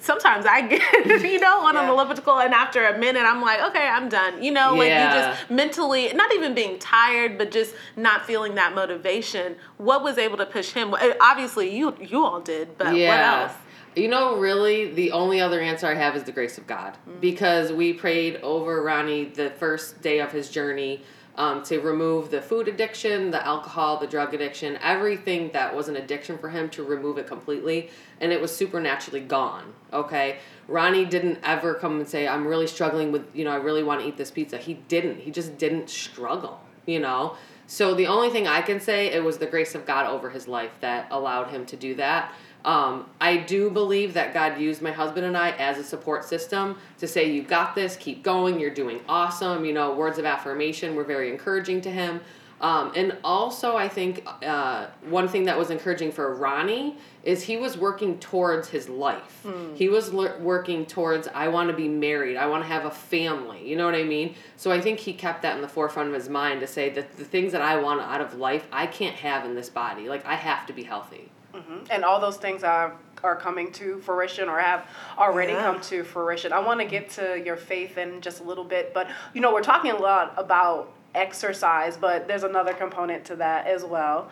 sometimes 0.02 0.46
I 0.46 0.62
get, 0.62 0.82
you 1.24 1.40
know, 1.40 1.66
on 1.66 1.76
yeah. 1.76 1.84
an 1.84 1.90
elliptical, 1.90 2.40
and 2.40 2.54
after 2.54 2.86
a 2.86 2.98
minute, 2.98 3.24
I'm 3.24 3.42
like, 3.42 3.62
okay, 3.62 3.88
I'm 3.88 4.10
done. 4.10 4.42
You 4.42 4.52
know, 4.52 4.74
like 4.76 4.90
yeah. 4.90 5.14
you 5.14 5.22
just 5.22 5.50
mentally, 5.50 6.14
not 6.14 6.34
even 6.34 6.54
being 6.54 6.80
tired, 6.80 7.38
but 7.38 7.52
just 7.52 7.76
not 7.96 8.26
feeling 8.26 8.56
that 8.56 8.74
motivation. 8.74 9.56
What 9.78 10.04
was 10.04 10.18
able 10.18 10.38
to 10.38 10.46
push 10.46 10.72
him? 10.72 10.96
Obviously, 11.22 11.76
you 11.76 11.96
you 12.00 12.24
all 12.24 12.42
did, 12.42 12.78
but 12.78 12.96
yeah. 12.96 13.10
what 13.10 13.50
else? 13.50 13.58
You 13.96 14.10
know, 14.10 14.38
really, 14.38 14.94
the 14.94 15.14
only 15.14 15.40
other 15.40 15.62
answer 15.62 15.88
I 15.88 15.94
have 15.94 16.18
is 16.18 16.24
the 16.24 16.34
grace 16.34 16.58
of 16.58 16.68
God, 16.68 16.94
mm-hmm. 16.94 17.20
because 17.22 17.72
we 17.72 17.94
prayed 17.94 18.38
over 18.38 18.84
Ronnie 18.84 19.26
the 19.26 19.52
first 19.52 20.02
day 20.02 20.20
of 20.20 20.34
his 20.34 20.50
journey 20.50 21.02
um, 21.38 21.64
to 21.64 21.80
remove 21.80 22.30
the 22.30 22.42
food 22.42 22.68
addiction, 22.68 23.32
the 23.32 23.46
alcohol, 23.46 23.98
the 23.98 24.08
drug 24.08 24.34
addiction, 24.34 24.78
everything 24.82 25.50
that 25.52 25.74
was 25.74 25.88
an 25.88 25.96
addiction 25.96 26.38
for 26.38 26.50
him 26.50 26.70
to 26.72 26.84
remove 26.84 27.18
it 27.18 27.28
completely. 27.28 27.90
And 28.20 28.32
it 28.32 28.40
was 28.40 28.56
supernaturally 28.56 29.22
gone. 29.22 29.74
Okay. 29.92 30.40
Ronnie 30.68 31.06
didn't 31.06 31.40
ever 31.44 31.74
come 31.76 32.00
and 32.00 32.08
say, 32.08 32.28
I'm 32.28 32.48
really 32.48 32.68
struggling 32.68 33.12
with, 33.12 33.26
you 33.34 33.44
know, 33.44 33.52
I 33.52 33.58
really 33.58 33.84
want 33.84 34.02
to 34.02 34.08
eat 34.08 34.18
this 34.18 34.32
pizza. 34.32 34.58
He 34.58 34.76
didn't. 34.76 35.20
He 35.20 35.32
just 35.32 35.58
didn't 35.58 35.90
struggle, 35.90 36.60
you 36.86 37.00
know? 37.00 37.36
So 37.68 37.94
the 37.96 38.08
only 38.08 38.30
thing 38.30 38.48
I 38.48 38.62
can 38.62 38.80
say, 38.80 39.08
it 39.08 39.24
was 39.24 39.38
the 39.38 39.48
grace 39.48 39.76
of 39.76 39.86
God 39.86 40.06
over 40.06 40.30
his 40.30 40.48
life 40.48 40.72
that 40.82 41.08
allowed 41.12 41.50
him 41.50 41.66
to 41.68 41.76
do 41.76 41.96
that. 41.96 42.34
Um, 42.66 43.08
I 43.22 43.38
do 43.38 43.70
believe 43.70 44.16
that 44.16 44.34
God 44.34 44.60
used 44.60 44.82
my 44.82 44.92
husband 44.92 45.26
and 45.26 45.38
I 45.38 45.52
as 45.52 45.78
a 45.78 45.84
support 45.84 46.26
system 46.26 46.78
to 46.98 47.08
say, 47.08 47.32
You 47.32 47.44
got 47.44 47.76
this, 47.76 47.96
keep 47.96 48.24
going, 48.24 48.60
you're 48.60 48.74
doing 48.74 49.00
awesome. 49.08 49.64
You 49.64 49.74
know, 49.74 49.94
words 49.94 50.18
of 50.18 50.26
affirmation 50.26 50.96
were 50.96 51.04
very 51.04 51.32
encouraging 51.32 51.82
to 51.82 51.92
him. 51.92 52.22
Um, 52.62 52.94
and 52.96 53.18
also, 53.24 53.76
I 53.76 53.88
think 53.88 54.26
uh, 54.44 54.88
one 55.10 55.28
thing 55.28 55.44
that 55.44 55.58
was 55.58 55.70
encouraging 55.70 56.12
for 56.12 56.34
Ronnie 56.34 56.98
is 57.24 57.44
he 57.44 57.58
was 57.58 57.78
working 57.78 58.18
towards 58.20 58.70
his 58.70 58.88
life. 58.88 59.42
Mm. 59.44 59.76
He 59.76 59.90
was 59.90 60.14
l- 60.14 60.40
working 60.40 60.86
towards, 60.86 61.28
I 61.28 61.50
want 61.50 61.70
to 61.70 61.76
be 61.76 61.90
married, 61.90 62.38
I 62.38 62.46
want 62.48 62.64
to 62.64 62.68
have 62.68 62.86
a 62.86 62.92
family. 62.92 63.68
You 63.68 63.76
know 63.76 63.86
what 63.86 63.94
I 63.94 64.04
mean? 64.04 64.36
So 64.56 64.72
I 64.72 64.80
think 64.80 65.00
he 65.00 65.14
kept 65.14 65.42
that 65.42 65.56
in 65.56 65.62
the 65.62 65.68
forefront 65.68 66.10
of 66.10 66.16
his 66.16 66.30
mind 66.30 66.62
to 66.62 66.68
say 66.68 66.90
that 66.92 67.18
the 67.18 67.26
things 67.26 67.52
that 67.52 67.62
I 67.62 67.76
want 67.76 68.02
out 68.02 68.22
of 68.22 68.36
life, 68.36 68.66
I 68.72 68.88
can't 68.88 69.16
have 69.18 69.44
in 69.44 69.54
this 69.54 69.70
body. 69.70 70.08
Like, 70.08 70.26
I 70.26 70.36
have 70.36 70.66
to 70.68 70.74
be 70.74 70.84
healthy. 70.84 71.30
Mm-hmm. 71.56 71.86
And 71.90 72.04
all 72.04 72.20
those 72.20 72.38
things 72.38 72.64
are 72.64 72.96
are 73.24 73.36
coming 73.36 73.72
to 73.72 74.00
fruition 74.02 74.48
or 74.50 74.60
have 74.60 74.88
already 75.18 75.54
yeah. 75.54 75.62
come 75.62 75.82
to 75.82 76.04
fruition. 76.04 76.54
I 76.54 76.60
want 76.60 76.80
to 76.82 76.86
get 76.86 77.10
to 77.12 77.42
your 77.44 77.58
faith 77.58 77.98
in 77.98 78.22
just 78.22 78.40
a 78.42 78.44
little 78.44 78.64
bit, 78.64 78.94
but 78.94 79.10
you 79.34 79.42
know, 79.42 79.52
we're 79.52 79.64
talking 79.64 79.92
a 79.92 79.98
lot 79.98 80.34
about 80.38 80.94
exercise, 81.16 81.98
but 81.98 82.28
there's 82.28 82.44
another 82.44 82.74
component 82.74 83.26
to 83.26 83.36
that 83.38 83.66
as 83.68 83.84
well. 83.84 84.30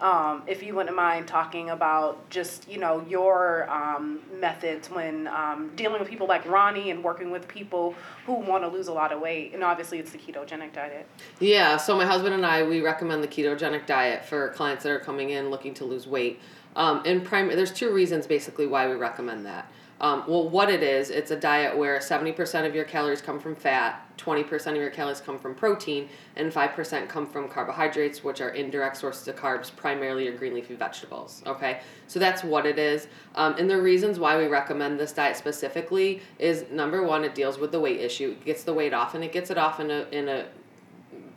Um, 0.00 0.42
if 0.46 0.62
you 0.62 0.74
wouldn't 0.74 0.94
mind 0.94 1.26
talking 1.26 1.70
about 1.70 2.28
just 2.28 2.68
you 2.68 2.78
know 2.78 3.02
your 3.08 3.68
um, 3.70 4.20
methods 4.38 4.90
when 4.90 5.26
um, 5.28 5.70
dealing 5.74 5.98
with 5.98 6.08
people 6.10 6.26
like 6.26 6.44
Ronnie 6.44 6.90
and 6.90 7.02
working 7.02 7.30
with 7.30 7.48
people 7.48 7.94
who 8.26 8.34
want 8.34 8.62
to 8.62 8.68
lose 8.68 8.88
a 8.88 8.92
lot 8.92 9.10
of 9.10 9.20
weight, 9.20 9.54
and 9.54 9.64
obviously 9.64 9.98
it's 9.98 10.10
the 10.10 10.18
ketogenic 10.18 10.74
diet. 10.74 11.08
Yeah, 11.40 11.78
so 11.78 11.96
my 11.96 12.04
husband 12.04 12.34
and 12.34 12.44
I 12.44 12.62
we 12.62 12.82
recommend 12.82 13.24
the 13.24 13.28
ketogenic 13.28 13.86
diet 13.86 14.26
for 14.26 14.50
clients 14.50 14.82
that 14.82 14.92
are 14.92 15.00
coming 15.00 15.30
in 15.30 15.48
looking 15.48 15.72
to 15.74 15.86
lose 15.86 16.06
weight. 16.06 16.40
Um, 16.76 17.02
and 17.04 17.24
prime, 17.24 17.48
there's 17.48 17.72
two 17.72 17.92
reasons 17.92 18.26
basically 18.26 18.66
why 18.66 18.86
we 18.86 18.94
recommend 18.94 19.44
that. 19.46 19.70
Um, 19.98 20.24
well, 20.28 20.46
what 20.46 20.68
it 20.68 20.82
is, 20.82 21.08
it's 21.08 21.30
a 21.30 21.36
diet 21.36 21.76
where 21.76 21.98
70% 21.98 22.66
of 22.66 22.74
your 22.74 22.84
calories 22.84 23.22
come 23.22 23.40
from 23.40 23.56
fat, 23.56 24.02
20% 24.18 24.66
of 24.68 24.76
your 24.76 24.90
calories 24.90 25.22
come 25.22 25.38
from 25.38 25.54
protein, 25.54 26.10
and 26.36 26.52
5% 26.52 27.08
come 27.08 27.26
from 27.26 27.48
carbohydrates, 27.48 28.22
which 28.22 28.42
are 28.42 28.50
indirect 28.50 28.98
sources 28.98 29.26
of 29.26 29.36
carbs, 29.36 29.74
primarily 29.74 30.24
your 30.24 30.36
green 30.36 30.52
leafy 30.52 30.74
vegetables. 30.74 31.42
Okay, 31.46 31.80
so 32.08 32.18
that's 32.18 32.44
what 32.44 32.66
it 32.66 32.78
is. 32.78 33.08
Um, 33.36 33.54
and 33.56 33.70
the 33.70 33.80
reasons 33.80 34.18
why 34.18 34.36
we 34.36 34.48
recommend 34.48 35.00
this 35.00 35.12
diet 35.12 35.34
specifically 35.34 36.20
is 36.38 36.66
number 36.70 37.02
one, 37.02 37.24
it 37.24 37.34
deals 37.34 37.58
with 37.58 37.72
the 37.72 37.80
weight 37.80 38.00
issue, 38.00 38.32
it 38.32 38.44
gets 38.44 38.64
the 38.64 38.74
weight 38.74 38.92
off, 38.92 39.14
and 39.14 39.24
it 39.24 39.32
gets 39.32 39.50
it 39.50 39.56
off 39.56 39.80
in 39.80 39.90
a, 39.90 40.06
in 40.12 40.28
a, 40.28 40.46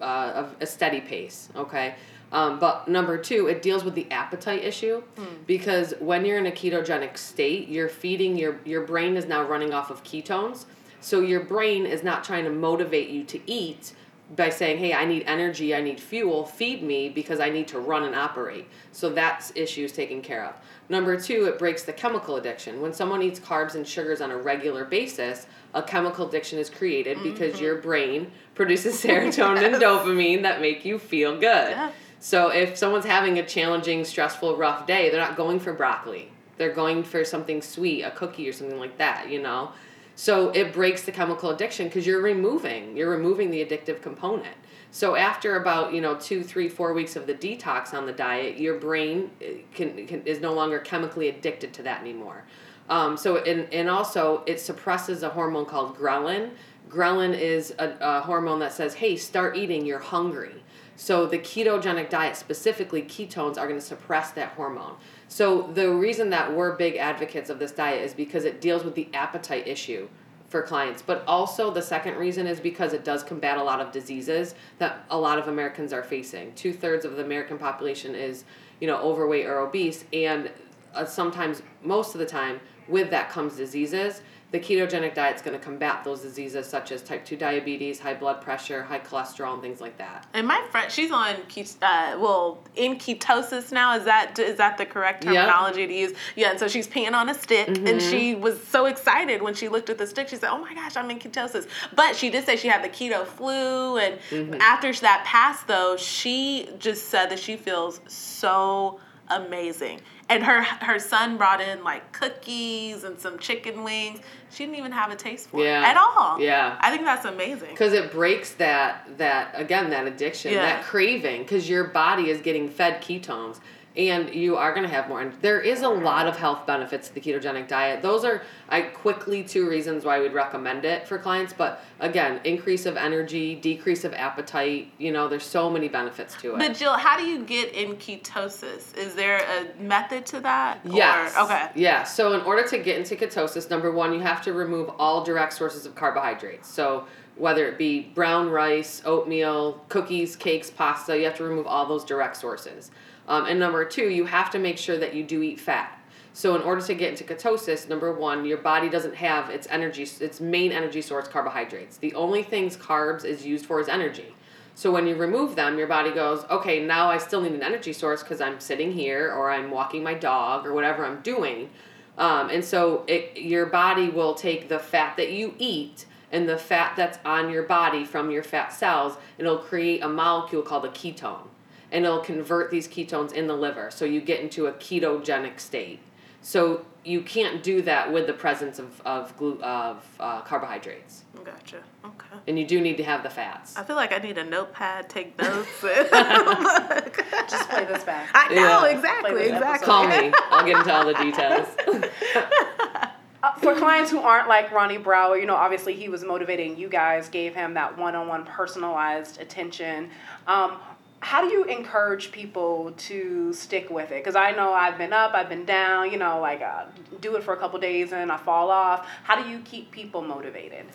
uh, 0.01 0.50
a 0.60 0.65
steady 0.65 1.00
pace. 1.00 1.48
Okay. 1.55 1.96
Um, 2.32 2.60
but 2.60 2.88
number 2.88 3.18
two, 3.18 3.48
it 3.48 3.62
deals 3.62 3.84
with 3.84 3.96
the 3.96 4.10
appetite 4.12 4.64
issue 4.64 5.02
mm. 5.16 5.26
because 5.48 5.94
when 6.00 6.26
you're 6.26 6.38
in 6.38 6.46
a 6.46 6.52
ketogenic 6.52 7.18
state, 7.18 7.68
you're 7.68 7.90
feeding 7.90 8.38
your 8.38 8.60
your 8.66 8.86
brain 8.86 9.16
is 9.18 9.26
now 9.26 9.44
running 9.44 9.74
off 9.74 9.90
of 9.90 10.04
ketones. 10.04 10.66
So 11.02 11.22
your 11.22 11.40
brain 11.40 11.86
is 11.86 12.04
not 12.04 12.24
trying 12.24 12.44
to 12.44 12.52
motivate 12.52 13.10
you 13.10 13.24
to 13.26 13.40
eat 13.50 13.94
by 14.36 14.50
saying, 14.50 14.78
"Hey, 14.78 14.94
I 14.94 15.06
need 15.06 15.24
energy, 15.26 15.74
I 15.74 15.82
need 15.82 16.00
fuel, 16.00 16.46
feed 16.46 16.84
me 16.84 17.10
because 17.10 17.40
I 17.40 17.50
need 17.50 17.68
to 17.70 17.80
run 17.80 18.04
and 18.04 18.14
operate." 18.16 18.68
So 18.92 19.10
that's 19.10 19.52
issues 19.56 19.92
taken 19.92 20.22
care 20.22 20.46
of. 20.46 20.54
Number 20.88 21.20
2, 21.20 21.46
it 21.46 21.60
breaks 21.60 21.84
the 21.84 21.94
chemical 21.94 22.36
addiction. 22.36 22.82
When 22.82 22.94
someone 22.94 23.22
eats 23.22 23.40
carbs 23.40 23.76
and 23.76 23.88
sugars 23.88 24.22
on 24.22 24.32
a 24.32 24.38
regular 24.38 24.86
basis, 24.86 25.46
a 25.74 25.84
chemical 25.84 26.28
addiction 26.28 26.58
is 26.58 26.70
created 26.70 27.18
mm-hmm. 27.18 27.32
because 27.32 27.62
your 27.62 27.76
brain 27.76 28.32
produces 28.56 28.96
serotonin 29.04 29.62
yes. 29.62 29.74
and 29.74 29.76
dopamine 29.76 30.42
that 30.44 30.62
make 30.62 30.86
you 30.86 31.00
feel 31.00 31.34
good. 31.34 31.42
Yeah. 31.72 31.92
So 32.20 32.50
if 32.50 32.78
someone's 32.78 33.06
having 33.06 33.40
a 33.40 33.46
challenging, 33.46 34.04
stressful, 34.04 34.58
rough 34.58 34.86
day, 34.86 35.10
they're 35.10 35.22
not 35.22 35.38
going 35.38 35.60
for 35.60 35.74
broccoli. 35.74 36.32
They're 36.58 36.74
going 36.74 37.04
for 37.04 37.24
something 37.24 37.62
sweet, 37.62 38.04
a 38.04 38.12
cookie 38.12 38.48
or 38.50 38.54
something 38.54 38.78
like 38.78 38.98
that, 38.98 39.30
you 39.30 39.42
know? 39.42 39.72
So 40.16 40.50
it 40.50 40.74
breaks 40.74 41.04
the 41.04 41.14
chemical 41.14 41.50
addiction 41.52 41.88
because 41.88 42.06
you're 42.06 42.22
removing, 42.22 42.98
you're 42.98 43.10
removing 43.10 43.52
the 43.52 43.64
addictive 43.64 44.02
component. 44.02 44.56
So 44.92 45.16
after 45.16 45.56
about 45.56 45.94
you 45.94 46.02
know 46.02 46.16
two, 46.16 46.44
three, 46.44 46.68
four 46.68 46.94
weeks 46.94 47.16
of 47.16 47.28
the 47.28 47.34
detox 47.34 47.94
on 47.94 48.06
the 48.06 48.12
diet, 48.12 48.58
your 48.58 48.80
brain 48.80 49.30
uh, 49.42 49.60
can, 49.74 50.06
can 50.08 50.22
is 50.26 50.42
no 50.42 50.54
longer 50.54 50.80
chemically 50.80 51.30
addicted 51.30 51.74
to 51.76 51.84
that 51.84 52.02
anymore. 52.02 52.44
Um, 52.90 53.16
so 53.16 53.38
and 53.38 53.72
and 53.74 53.90
also 53.90 54.44
it 54.48 54.60
suppresses 54.60 55.24
a 55.24 55.30
hormone 55.30 55.66
called 55.66 55.96
ghrelin. 55.98 56.50
Ghrelin 56.90 57.40
is 57.40 57.74
a, 57.78 57.96
a 58.02 58.22
hormone 58.22 58.60
that 58.60 58.74
says, 58.74 58.96
"Hey, 58.96 59.16
start 59.16 59.56
eating. 59.56 59.86
You're 59.86 60.00
hungry." 60.00 60.64
So 61.00 61.25
the 61.25 61.39
ketogenic 61.39 62.10
diet, 62.10 62.36
specifically 62.36 63.01
ketones, 63.01 63.58
are 63.58 63.70
going 63.70 63.79
to 63.79 63.86
suppress 63.86 64.32
that 64.32 64.50
hormone. 64.50 64.98
So 65.29 65.62
the 65.74 65.89
reason 65.94 66.29
that 66.32 66.53
we're 66.53 66.75
big 66.75 66.98
advocates 66.98 67.50
of 67.50 67.58
this 67.58 67.72
diet 67.72 68.03
is 68.03 68.13
because 68.13 68.44
it 68.44 68.60
deals 68.60 68.84
with 68.84 68.96
the 68.96 69.08
appetite 69.13 69.65
issue 69.65 70.10
for 70.50 70.62
clients. 70.62 71.01
But 71.01 71.24
also 71.25 71.72
the 71.72 71.82
second 71.82 72.18
reason 72.18 72.48
is 72.48 72.60
because 72.60 72.91
it 72.91 73.06
does 73.06 73.24
combat 73.24 73.58
a 73.58 73.63
lot 73.63 73.79
of 73.79 73.94
diseases 73.94 74.56
that 74.79 75.06
a 75.10 75.18
lot 75.18 75.39
of 75.39 75.48
Americans 75.48 75.94
are 75.94 76.03
facing. 76.03 76.53
Two 76.56 76.74
thirds 76.74 77.06
of 77.06 77.15
the 77.15 77.24
American 77.24 77.58
population 77.58 78.13
is, 78.13 78.44
you 78.82 78.88
know, 78.88 78.98
overweight 78.98 79.46
or 79.46 79.60
obese, 79.60 80.03
and 80.12 80.51
uh, 80.94 81.06
sometimes, 81.06 81.62
most 81.82 82.13
of 82.13 82.20
the 82.20 82.25
time, 82.25 82.60
with 82.89 83.10
that 83.12 83.29
comes 83.29 83.56
diseases 83.56 84.22
the 84.51 84.60
ketogenic 84.60 85.13
diet 85.13 85.36
is 85.36 85.41
going 85.41 85.58
to 85.58 85.63
combat 85.63 86.03
those 86.03 86.22
diseases 86.22 86.65
such 86.65 86.91
as 86.91 87.03
type 87.03 87.24
2 87.24 87.36
diabetes, 87.36 88.00
high 88.00 88.15
blood 88.15 88.41
pressure, 88.41 88.82
high 88.82 89.00
cholesterol, 89.00 89.53
and 89.53 89.62
things 89.62 89.79
like 89.79 89.98
that. 89.98 90.25
And 90.34 90.48
my 90.48 90.65
friend, 90.72 90.91
she's 90.91 91.12
on 91.12 91.36
uh, 91.82 92.18
well 92.20 92.63
in 92.75 92.96
ketosis 92.98 93.72
now. 93.72 93.96
Is 93.96 94.06
that 94.06 94.39
is 94.39 94.58
that 94.58 94.77
the 94.77 94.86
correct 94.86 95.24
terminology 95.24 95.82
yep. 95.82 95.89
to 95.89 95.96
use? 95.96 96.13
Yeah. 96.36 96.51
And 96.51 96.60
so 96.60 96.68
she's 96.68 96.88
peeing 96.88 97.13
on 97.13 97.29
a 97.29 97.34
stick, 97.34 97.68
mm-hmm. 97.68 97.88
and 97.88 98.01
she 98.01 98.36
was 98.36 98.62
so 98.68 98.86
excited 98.86 99.41
when 99.41 99.53
she 99.53 99.70
looked 99.70 99.89
at 99.89 99.98
the 99.98 100.08
stick. 100.08 100.29
She 100.29 100.36
said, 100.36 100.50
"Oh 100.50 100.58
my 100.58 100.74
gosh, 100.74 100.96
I'm 100.96 101.10
in 101.12 101.20
ketosis." 101.20 101.68
But 101.96 102.15
she 102.15 102.29
did 102.29 102.46
say 102.46 102.56
she 102.56 102.68
had 102.68 102.84
the 102.84 102.89
keto 102.89 103.25
flu, 103.25 103.98
and 103.98 104.20
mm-hmm. 104.29 104.56
after 104.62 104.91
that 105.01 105.24
passed, 105.25 105.68
though, 105.68 105.96
she 105.98 106.70
just 106.79 107.10
said 107.10 107.29
that 107.29 107.39
she 107.39 107.56
feels 107.56 108.01
so 108.08 109.00
amazing. 109.29 110.01
And 110.30 110.44
her 110.44 110.62
her 110.62 111.00
son 111.00 111.38
brought 111.38 111.60
in 111.60 111.84
like 111.84 112.12
cookies 112.12 113.04
and 113.04 113.20
some 113.20 113.40
chicken 113.40 113.84
wings. 113.84 114.20
She 114.52 114.66
didn't 114.66 114.78
even 114.78 114.92
have 114.92 115.12
a 115.12 115.16
taste 115.16 115.50
for 115.50 115.64
yeah. 115.64 115.82
it 115.82 115.96
at 115.96 115.98
all. 115.98 116.40
Yeah, 116.40 116.78
I 116.80 116.92
think 116.92 117.04
that's 117.04 117.26
amazing 117.26 117.72
because 117.72 117.94
it 117.94 118.12
breaks 118.12 118.54
that 118.54 119.18
that 119.18 119.52
again 119.56 119.90
that 119.90 120.06
addiction, 120.06 120.54
yeah. 120.54 120.62
that 120.62 120.84
craving, 120.84 121.42
because 121.42 121.68
your 121.68 121.86
body 121.86 122.30
is 122.30 122.42
getting 122.42 122.70
fed 122.70 123.02
ketones 123.02 123.60
and 124.08 124.34
you 124.34 124.56
are 124.56 124.74
going 124.74 124.88
to 124.88 124.94
have 124.94 125.10
more. 125.10 125.20
And 125.22 125.34
there 125.41 125.60
is 125.60 125.82
a 125.82 125.89
lot 125.89 126.25
of 126.25 126.38
health 126.38 126.65
benefits 126.65 127.10
to 127.10 127.13
the 127.13 127.20
ketogenic 127.20 127.68
diet. 127.68 128.01
Those 128.01 128.24
are 128.24 128.41
I 128.70 128.82
quickly 128.82 129.44
two 129.44 129.70
reasons 129.70 130.06
why 130.06 130.22
we'd 130.22 130.34
recommend 130.34 130.86
it 130.86 131.06
for 131.08 131.18
clients. 131.18 131.51
But 131.51 131.84
again, 132.00 132.39
increase 132.46 132.86
of 132.86 132.96
energy, 132.96 133.56
decrease 133.56 134.06
of 134.06 134.13
appetite. 134.13 134.91
You 134.98 135.12
know, 135.12 135.27
there's 135.27 135.44
so 135.44 135.70
many 135.70 135.89
benefits 135.89 136.36
to 136.41 136.56
it. 136.56 136.60
But 136.60 136.75
Jill, 136.75 136.94
how 136.94 137.18
do 137.18 137.25
you 137.25 137.44
get 137.44 137.74
in 137.74 137.98
ketosis? 137.98 138.96
Is 138.96 139.15
there 139.15 139.38
a 139.38 139.82
method 139.82 140.25
to 140.27 140.39
that? 140.41 140.79
Yes. 140.86 141.36
Or, 141.36 141.44
okay. 141.44 141.70
Yeah. 141.75 142.03
So 142.03 142.34
in 142.34 142.41
order 142.41 142.65
to 142.70 142.77
get 142.77 142.98
into 142.98 143.15
ketosis, 143.15 143.70
number 143.70 143.91
one, 143.91 144.13
you 144.13 144.22
have 144.22 144.41
to 144.44 144.53
remove 144.53 144.89
all 144.98 145.24
direct 145.24 145.53
sources 145.53 145.86
of 145.86 145.96
carbohydrates. 145.96 146.70
So 146.70 147.06
whether 147.36 147.65
it 147.68 147.77
be 147.77 148.01
brown 148.01 148.50
rice, 148.50 149.01
oatmeal, 149.06 149.84
cookies, 149.89 150.36
cakes, 150.36 150.70
pasta, 150.70 151.18
you 151.18 151.25
have 151.25 151.36
to 151.38 151.44
remove 151.44 151.65
all 151.65 151.86
those 151.86 152.03
direct 152.03 152.38
sources. 152.38 152.91
Um, 153.30 153.46
and 153.46 153.60
number 153.60 153.86
two, 153.86 154.10
you 154.10 154.26
have 154.26 154.50
to 154.52 154.60
make 154.60 154.80
sure 154.80 154.98
that 154.98 155.14
you 155.14 155.24
do 155.24 155.44
eat 155.44 155.60
fat. 155.60 155.96
So 156.34 156.56
in 156.56 156.64
order 156.64 156.82
to 156.82 156.94
get 156.96 157.12
into 157.12 157.24
ketosis, 157.24 157.88
number 157.88 158.12
one, 158.12 158.44
your 158.44 158.58
body 158.58 158.90
doesn't 158.90 159.16
have 159.16 159.50
its 159.50 159.68
energy, 159.70 160.04
its 160.20 160.42
main 160.42 160.72
energy 160.72 161.02
source, 161.02 161.28
carbohydrates. 161.28 161.98
The 161.98 162.14
only 162.16 162.44
things 162.44 162.76
carbs 162.76 163.24
is 163.24 163.46
used 163.46 163.66
for 163.66 163.80
is 163.80 163.88
energy. 163.88 164.34
So 164.74 164.92
when 164.92 165.06
you 165.06 165.16
remove 165.16 165.56
them, 165.56 165.78
your 165.78 165.88
body 165.88 166.12
goes, 166.12 166.44
okay, 166.50 166.84
now 166.84 167.10
I 167.10 167.18
still 167.18 167.42
need 167.42 167.52
an 167.52 167.62
energy 167.62 167.94
source 167.94 168.24
because 168.24 168.42
I'm 168.42 168.60
sitting 168.60 168.92
here 168.92 169.32
or 169.32 169.52
I'm 169.52 169.70
walking 169.70 170.02
my 170.02 170.14
dog 170.16 170.66
or 170.66 170.74
whatever 170.74 171.06
I'm 171.06 171.22
doing. 171.22 171.70
Um, 172.18 172.50
and 172.50 172.64
so 172.64 173.04
it, 173.08 173.38
your 173.38 173.68
body 173.68 174.10
will 174.10 174.34
take 174.34 174.70
the 174.70 174.80
fat 174.80 175.18
that 175.18 175.32
you 175.32 175.54
eat 175.60 176.06
and 176.32 176.48
the 176.48 176.58
fat 176.58 176.94
that's 176.96 177.20
on 177.26 177.52
your 177.52 177.64
body 177.64 178.06
from 178.06 178.32
your 178.32 178.44
fat 178.44 178.72
cells, 178.72 179.18
and 179.38 179.48
it'll 179.48 179.60
create 179.60 180.02
a 180.04 180.08
molecule 180.08 180.62
called 180.62 180.86
a 180.86 180.90
ketone 180.90 181.48
and 181.91 182.05
it'll 182.05 182.19
convert 182.19 182.72
these 182.72 182.88
ketones 182.88 183.31
in 183.34 183.48
the 183.48 183.55
liver. 183.55 183.91
So 183.91 184.05
you 184.05 184.22
get 184.22 184.41
into 184.41 184.67
a 184.67 184.74
ketogenic 184.74 185.60
state. 185.60 186.00
So 186.41 186.86
you 187.03 187.22
can't 187.22 187.63
do 187.63 187.81
that 187.84 188.12
with 188.12 188.27
the 188.27 188.34
presence 188.34 188.79
of 188.79 189.01
of, 189.05 189.36
glu- 189.38 189.62
of 189.62 190.05
uh, 190.19 190.41
carbohydrates. 190.41 191.24
Gotcha. 191.43 191.77
Okay. 192.05 192.38
And 192.48 192.60
you 192.60 192.65
do 192.65 192.81
need 192.81 192.98
to 192.98 193.03
have 193.03 193.24
the 193.24 193.29
fats. 193.29 193.75
I 193.77 193.84
feel 193.84 193.96
like 193.96 194.13
I 194.13 194.17
need 194.19 194.38
a 194.38 194.43
notepad, 194.43 195.10
take 195.10 195.38
notes. 195.41 195.69
Just 195.81 197.69
play 197.69 197.86
this 197.86 198.03
back. 198.03 198.29
I 198.34 198.53
know 198.53 198.86
yeah. 198.86 198.96
exactly. 198.96 199.43
Exactly. 199.43 199.86
Call 199.86 200.08
me. 200.08 200.31
I'll 200.51 200.65
get 200.65 200.77
into 200.77 200.93
all 200.93 201.05
the 201.05 201.13
details. 201.13 201.67
Uh, 203.41 203.53
for 203.53 203.74
clients 203.74 204.12
who 204.12 204.19
aren't 204.19 204.50
like 204.50 204.69
Ronnie 204.69 204.98
Brower, 204.98 205.38
you 205.38 205.46
know, 205.46 205.55
obviously 205.55 205.96
he 205.96 206.10
was 206.10 206.25
motivating 206.25 206.77
you 206.77 206.89
guys, 206.89 207.29
gave 207.29 207.55
him 207.55 207.74
that 207.75 207.98
one-on-one 207.98 208.43
personalized 208.43 209.39
attention. 209.39 210.10
Um, 210.46 210.77
how 211.22 211.42
do 211.42 211.54
you 211.54 211.66
encourage 211.66 212.32
people 212.32 212.94
to 212.98 213.52
stick 213.54 213.90
with 213.90 214.12
it? 214.12 214.24
Because 214.24 214.36
I 214.36 214.52
know 214.52 214.74
I've 214.74 214.98
been 214.98 215.14
up, 215.14 215.34
I've 215.34 215.50
been 215.50 215.66
down, 215.66 216.12
you 216.12 216.18
know, 216.18 216.40
like 216.40 216.62
uh, 216.62 216.86
do 217.20 217.36
it 217.36 217.44
for 217.44 217.54
a 217.54 217.58
couple 217.58 217.80
days 217.80 218.14
and 218.14 218.32
I 218.32 218.38
fall 218.38 218.72
off. 218.72 219.08
How 219.24 219.42
do 219.42 219.50
you 219.50 219.60
keep 219.60 219.92
people 219.92 220.22
motivated? 220.22 220.86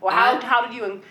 Or 0.00 0.10
how, 0.10 0.38
I, 0.38 0.44
how 0.44 0.66
do 0.66 0.74
you, 0.74 1.02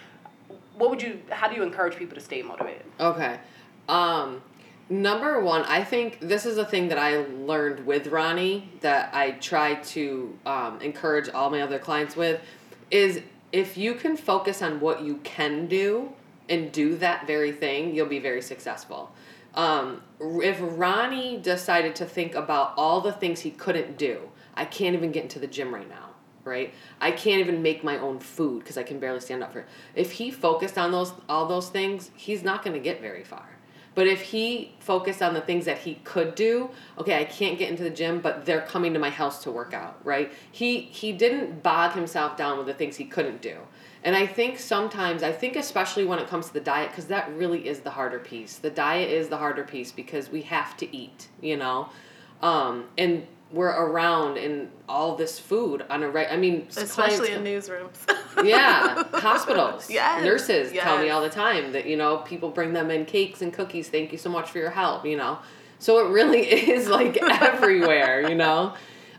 what 0.76 0.90
would 0.90 1.02
you, 1.02 1.22
how 1.30 1.48
do 1.48 1.56
you 1.56 1.64
encourage 1.64 1.98
people 1.98 2.16
to 2.16 2.22
stay 2.22 2.42
motivated? 2.42 2.84
Okay. 3.00 3.40
Um, 3.88 4.42
number 4.90 5.40
one, 5.40 5.64
I 5.64 5.84
think 5.84 6.20
this 6.20 6.46
is 6.46 6.58
a 6.58 6.66
thing 6.66 6.88
that 6.88 6.98
I 6.98 7.18
learned 7.18 7.86
with 7.86 8.08
Ronnie 8.08 8.70
that 8.82 9.14
I 9.14 9.32
try 9.32 9.76
to 9.76 10.38
um, 10.46 10.82
encourage 10.82 11.30
all 11.30 11.50
my 11.52 11.62
other 11.62 11.80
clients 11.80 12.16
with 12.16 12.42
is 12.90 13.22
if 13.52 13.78
you 13.78 13.94
can 13.94 14.18
focus 14.18 14.64
on 14.64 14.80
what 14.80 15.04
you 15.04 15.18
can 15.18 15.68
do 15.68 16.14
and 16.50 16.72
do 16.72 16.96
that 16.98 17.28
very 17.28 17.52
thing, 17.52 17.96
you'll 17.96 18.08
be 18.08 18.20
very 18.20 18.42
successful. 18.42 19.12
Um, 19.56 20.02
if 20.20 20.58
Ronnie 20.62 21.38
decided 21.38 21.96
to 21.98 22.06
think 22.06 22.36
about 22.36 22.74
all 22.76 23.02
the 23.02 23.12
things 23.12 23.42
he 23.42 23.52
couldn't 23.52 23.98
do, 23.98 24.30
I 24.56 24.66
can't 24.66 24.96
even 24.96 25.12
get 25.12 25.24
into 25.24 25.40
the 25.40 25.48
gym 25.48 25.74
right 25.74 25.88
now, 25.88 26.10
right? 26.44 26.74
I 27.00 27.12
can't 27.12 27.40
even 27.40 27.62
make 27.62 27.84
my 27.84 27.98
own 27.98 28.20
food 28.20 28.60
because 28.60 28.78
I 28.78 28.84
can 28.84 29.00
barely 29.00 29.20
stand 29.20 29.44
up 29.44 29.54
for 29.54 29.60
it. 29.60 29.68
If 29.96 30.14
he 30.14 30.32
focused 30.32 30.78
on 30.78 30.92
those 30.92 31.14
all 31.30 31.46
those 31.48 31.70
things, 31.70 32.12
he's 32.16 32.44
not 32.44 32.64
going 32.64 32.74
to 32.74 32.80
get 32.80 33.02
very 33.02 33.24
far. 33.24 33.48
But 33.96 34.08
if 34.08 34.22
he 34.22 34.74
focused 34.80 35.22
on 35.22 35.36
the 35.36 35.42
things 35.42 35.66
that 35.66 35.78
he 35.80 35.96
could 36.04 36.34
do, 36.34 36.72
okay, 36.98 37.20
I 37.20 37.26
can't 37.26 37.60
get 37.60 37.70
into 37.70 37.84
the 37.84 37.92
gym, 37.92 38.22
but 38.22 38.46
they're 38.46 38.62
coming 38.62 38.94
to 38.94 39.00
my 39.00 39.12
house 39.12 39.44
to 39.44 39.52
work 39.52 39.74
out, 39.74 40.00
right? 40.04 40.32
He 40.52 40.82
he 40.82 41.12
didn't 41.12 41.62
bog 41.62 41.94
himself 41.94 42.36
down 42.36 42.58
with 42.58 42.66
the 42.66 42.74
things 42.74 42.96
he 42.96 43.06
couldn't 43.06 43.42
do. 43.42 43.58
And 44.04 44.16
I 44.16 44.28
think 44.28 44.60
sometimes, 44.60 45.24
I 45.24 45.32
think 45.32 45.56
especially 45.56 46.04
when 46.06 46.20
it 46.20 46.28
comes 46.28 46.48
to 46.48 46.54
the 46.54 46.60
diet, 46.60 46.92
because 46.92 47.06
that 47.06 47.34
really 47.36 47.68
is 47.68 47.80
the 47.80 47.90
harder 47.90 48.20
piece. 48.20 48.58
The 48.58 48.70
diet 48.70 49.10
is 49.10 49.30
the 49.30 49.38
harder 49.38 49.64
piece 49.64 49.92
because 49.92 50.30
we 50.30 50.42
have 50.44 50.76
to 50.78 50.96
eat, 50.96 51.30
you 51.42 51.56
know? 51.56 51.90
Um, 52.42 52.86
and 52.98 53.26
we're 53.54 53.70
around 53.70 54.38
in 54.38 54.70
all 54.90 55.16
this 55.16 55.40
food 55.40 55.86
on 55.90 56.02
a 56.04 56.10
right. 56.10 56.28
I 56.30 56.38
mean, 56.38 56.68
especially 56.76 57.32
in 57.32 57.44
newsrooms. 57.44 57.98
yeah, 58.44 59.04
hospitals. 59.14 59.90
Yes. 59.94 60.24
Nurses 60.24 60.74
yes. 60.74 60.84
tell 60.84 60.98
me 60.98 61.12
all 61.12 61.22
the 61.22 61.30
time 61.30 61.72
that 61.74 61.86
you 61.86 61.96
know 61.96 62.18
people 62.18 62.50
bring 62.50 62.74
them 62.74 62.90
in 62.90 63.06
cakes 63.06 63.44
and 63.44 63.54
cookies. 63.54 63.90
Thank 63.90 64.12
you 64.12 64.18
so 64.18 64.30
much 64.30 64.50
for 64.50 64.58
your 64.58 64.72
help. 64.72 65.06
You 65.06 65.18
know, 65.18 65.38
so 65.78 66.06
it 66.06 66.12
really 66.12 66.42
is 66.72 66.88
like 66.88 67.18
everywhere. 67.22 68.28
You 68.28 68.36
know, 68.36 68.74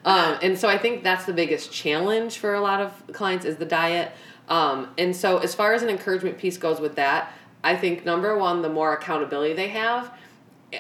um, 0.04 0.38
and 0.42 0.58
so 0.58 0.68
I 0.68 0.78
think 0.78 1.04
that's 1.04 1.24
the 1.24 1.32
biggest 1.32 1.72
challenge 1.72 2.38
for 2.38 2.54
a 2.54 2.60
lot 2.60 2.80
of 2.80 2.92
clients 3.12 3.46
is 3.46 3.56
the 3.56 3.66
diet. 3.66 4.12
Um, 4.48 4.88
and 4.98 5.14
so, 5.14 5.38
as 5.38 5.54
far 5.54 5.72
as 5.72 5.82
an 5.82 5.88
encouragement 5.88 6.38
piece 6.38 6.58
goes 6.58 6.80
with 6.80 6.96
that, 6.96 7.32
I 7.62 7.76
think 7.76 8.04
number 8.04 8.36
one, 8.36 8.62
the 8.62 8.68
more 8.68 8.92
accountability 8.92 9.54
they 9.54 9.68
have 9.68 10.12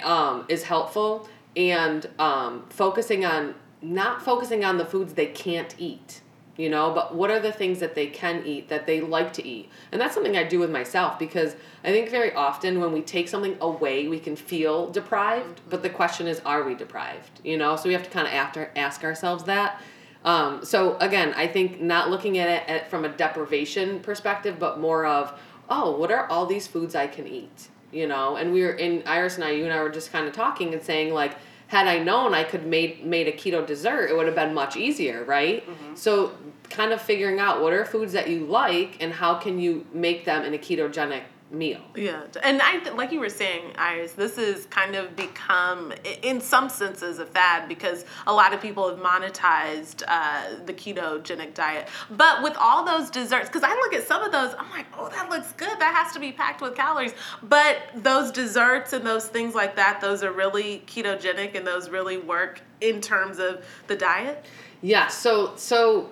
um, 0.02 0.44
is 0.48 0.64
helpful, 0.64 1.28
and 1.56 2.06
um, 2.18 2.66
focusing 2.68 3.24
on 3.24 3.54
not 3.80 4.22
focusing 4.22 4.64
on 4.64 4.78
the 4.78 4.84
foods 4.84 5.14
they 5.14 5.26
can't 5.26 5.74
eat, 5.78 6.20
you 6.56 6.70
know, 6.70 6.92
but 6.92 7.14
what 7.14 7.30
are 7.30 7.40
the 7.40 7.52
things 7.52 7.80
that 7.80 7.94
they 7.94 8.06
can 8.06 8.42
eat 8.46 8.68
that 8.68 8.86
they 8.86 9.00
like 9.00 9.32
to 9.34 9.46
eat, 9.46 9.70
and 9.92 10.00
that's 10.00 10.12
something 10.12 10.36
I 10.36 10.44
do 10.44 10.58
with 10.58 10.70
myself 10.70 11.18
because 11.18 11.56
I 11.82 11.88
think 11.88 12.10
very 12.10 12.34
often 12.34 12.80
when 12.80 12.92
we 12.92 13.00
take 13.00 13.28
something 13.28 13.56
away, 13.62 14.08
we 14.08 14.20
can 14.20 14.36
feel 14.36 14.90
deprived, 14.90 15.62
but 15.70 15.82
the 15.82 15.90
question 15.90 16.26
is, 16.26 16.40
are 16.40 16.64
we 16.64 16.74
deprived? 16.74 17.40
You 17.42 17.56
know, 17.56 17.76
so 17.76 17.88
we 17.88 17.94
have 17.94 18.02
to 18.02 18.10
kind 18.10 18.26
of 18.26 18.34
after 18.34 18.70
ask 18.76 19.04
ourselves 19.04 19.44
that 19.44 19.80
um, 20.24 20.64
so 20.64 20.96
again, 20.98 21.34
I 21.34 21.46
think 21.46 21.80
not 21.80 22.10
looking 22.10 22.38
at 22.38 22.48
it 22.48 22.68
at, 22.68 22.90
from 22.90 23.04
a 23.04 23.08
deprivation 23.08 24.00
perspective, 24.00 24.58
but 24.58 24.80
more 24.80 25.04
of, 25.06 25.38
oh, 25.68 25.96
what 25.96 26.10
are 26.10 26.26
all 26.28 26.46
these 26.46 26.66
foods 26.66 26.94
I 26.94 27.06
can 27.06 27.26
eat? 27.26 27.68
You 27.92 28.08
know, 28.08 28.36
and 28.36 28.52
we 28.52 28.62
were 28.62 28.72
in 28.72 29.02
Iris 29.06 29.36
and 29.36 29.44
I, 29.44 29.50
you 29.50 29.64
and 29.64 29.72
I 29.72 29.82
were 29.82 29.90
just 29.90 30.10
kind 30.10 30.26
of 30.26 30.32
talking 30.32 30.72
and 30.72 30.82
saying 30.82 31.12
like, 31.12 31.36
had 31.68 31.86
I 31.86 31.98
known 31.98 32.34
I 32.34 32.44
could 32.44 32.66
made 32.66 33.04
made 33.04 33.28
a 33.28 33.32
keto 33.32 33.66
dessert, 33.66 34.10
it 34.10 34.16
would 34.16 34.26
have 34.26 34.34
been 34.34 34.54
much 34.54 34.76
easier, 34.76 35.24
right? 35.24 35.66
Mm-hmm. 35.66 35.94
So 35.94 36.32
kind 36.70 36.92
of 36.92 37.00
figuring 37.00 37.38
out 37.38 37.62
what 37.62 37.72
are 37.72 37.84
foods 37.84 38.12
that 38.12 38.28
you 38.28 38.46
like 38.46 38.96
and 39.00 39.12
how 39.12 39.34
can 39.34 39.58
you 39.58 39.86
make 39.92 40.24
them 40.24 40.44
in 40.44 40.54
a 40.54 40.58
ketogenic 40.58 41.22
meal. 41.54 41.80
Yeah, 41.96 42.22
and 42.42 42.60
I 42.60 42.78
th- 42.78 42.94
like 42.94 43.12
you 43.12 43.20
were 43.20 43.28
saying, 43.28 43.72
Iris. 43.76 44.12
This 44.12 44.36
has 44.36 44.66
kind 44.66 44.94
of 44.94 45.16
become, 45.16 45.92
in 46.22 46.40
some 46.40 46.68
senses, 46.68 47.18
a 47.18 47.26
fad 47.26 47.68
because 47.68 48.04
a 48.26 48.32
lot 48.32 48.52
of 48.52 48.60
people 48.60 48.88
have 48.88 48.98
monetized 48.98 50.02
uh, 50.06 50.64
the 50.66 50.72
ketogenic 50.72 51.54
diet. 51.54 51.88
But 52.10 52.42
with 52.42 52.56
all 52.58 52.84
those 52.84 53.10
desserts, 53.10 53.48
because 53.48 53.62
I 53.62 53.74
look 53.74 53.94
at 53.94 54.06
some 54.06 54.22
of 54.22 54.32
those, 54.32 54.54
I'm 54.58 54.70
like, 54.70 54.86
oh, 54.98 55.08
that 55.10 55.30
looks 55.30 55.52
good. 55.52 55.78
That 55.78 55.94
has 55.94 56.12
to 56.14 56.20
be 56.20 56.32
packed 56.32 56.60
with 56.60 56.74
calories. 56.74 57.14
But 57.42 57.78
those 57.94 58.30
desserts 58.30 58.92
and 58.92 59.06
those 59.06 59.26
things 59.26 59.54
like 59.54 59.76
that, 59.76 60.00
those 60.00 60.22
are 60.22 60.32
really 60.32 60.82
ketogenic, 60.86 61.54
and 61.54 61.66
those 61.66 61.88
really 61.88 62.18
work 62.18 62.60
in 62.80 63.00
terms 63.00 63.38
of 63.38 63.64
the 63.86 63.96
diet. 63.96 64.44
Yeah. 64.82 65.08
So 65.08 65.54
so 65.56 66.10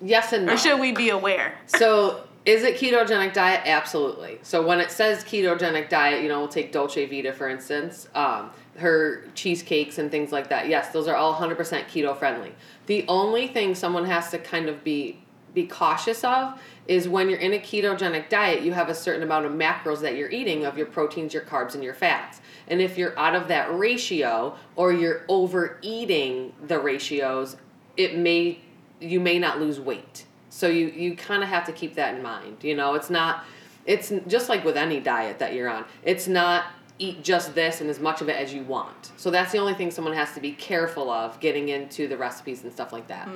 yes 0.00 0.32
and 0.32 0.46
no. 0.46 0.54
Or 0.54 0.56
should 0.56 0.80
we 0.80 0.92
be 0.92 1.10
aware? 1.10 1.54
so 1.66 2.22
is 2.44 2.64
it 2.64 2.76
ketogenic 2.76 3.32
diet? 3.32 3.62
Absolutely. 3.64 4.38
So 4.42 4.66
when 4.66 4.80
it 4.80 4.90
says 4.90 5.22
ketogenic 5.22 5.88
diet, 5.88 6.22
you 6.22 6.28
know, 6.28 6.40
we'll 6.40 6.48
take 6.48 6.72
Dolce 6.72 7.06
Vita 7.06 7.32
for 7.32 7.48
instance, 7.48 8.08
um, 8.14 8.50
her 8.78 9.24
cheesecakes 9.34 9.98
and 9.98 10.10
things 10.10 10.32
like 10.32 10.48
that. 10.48 10.68
Yes, 10.68 10.88
those 10.92 11.06
are 11.06 11.14
all 11.14 11.34
100% 11.34 11.56
keto 11.56 12.16
friendly. 12.16 12.52
The 12.86 13.04
only 13.06 13.46
thing 13.46 13.74
someone 13.74 14.06
has 14.06 14.30
to 14.30 14.38
kind 14.38 14.68
of 14.68 14.82
be 14.82 15.18
be 15.54 15.66
cautious 15.66 16.24
of 16.24 16.58
is 16.88 17.08
when 17.08 17.28
you're 17.28 17.38
in 17.38 17.52
a 17.52 17.58
ketogenic 17.58 18.30
diet, 18.30 18.62
you 18.62 18.72
have 18.72 18.88
a 18.88 18.94
certain 18.94 19.22
amount 19.22 19.44
of 19.44 19.52
macros 19.52 20.00
that 20.00 20.16
you're 20.16 20.30
eating 20.30 20.64
of 20.64 20.78
your 20.78 20.86
proteins, 20.86 21.34
your 21.34 21.42
carbs, 21.42 21.74
and 21.74 21.84
your 21.84 21.94
fats. 21.94 22.40
And 22.68 22.80
if 22.80 22.96
you're 22.96 23.16
out 23.18 23.34
of 23.34 23.48
that 23.48 23.72
ratio 23.76 24.56
or 24.76 24.92
you're 24.92 25.22
overeating 25.28 26.54
the 26.66 26.78
ratios, 26.78 27.56
it 27.96 28.16
may 28.16 28.60
you 29.00 29.20
may 29.20 29.38
not 29.38 29.60
lose 29.60 29.78
weight. 29.78 30.24
So 30.52 30.68
you 30.68 30.88
you 30.88 31.16
kind 31.16 31.42
of 31.42 31.48
have 31.48 31.64
to 31.64 31.72
keep 31.72 31.94
that 31.94 32.14
in 32.14 32.22
mind. 32.22 32.58
You 32.62 32.76
know, 32.76 32.94
it's 32.94 33.08
not 33.08 33.44
it's 33.86 34.12
just 34.28 34.50
like 34.50 34.64
with 34.64 34.76
any 34.76 35.00
diet 35.00 35.38
that 35.38 35.54
you're 35.54 35.68
on. 35.68 35.86
It's 36.04 36.28
not 36.28 36.66
eat 36.98 37.24
just 37.24 37.54
this 37.54 37.80
and 37.80 37.88
as 37.88 37.98
much 37.98 38.20
of 38.20 38.28
it 38.28 38.36
as 38.36 38.52
you 38.52 38.62
want. 38.62 39.12
So 39.16 39.30
that's 39.30 39.50
the 39.50 39.58
only 39.58 39.72
thing 39.72 39.90
someone 39.90 40.12
has 40.12 40.34
to 40.34 40.40
be 40.40 40.52
careful 40.52 41.10
of 41.10 41.40
getting 41.40 41.70
into 41.70 42.06
the 42.06 42.18
recipes 42.18 42.62
and 42.62 42.72
stuff 42.72 42.92
like 42.92 43.08
that. 43.08 43.28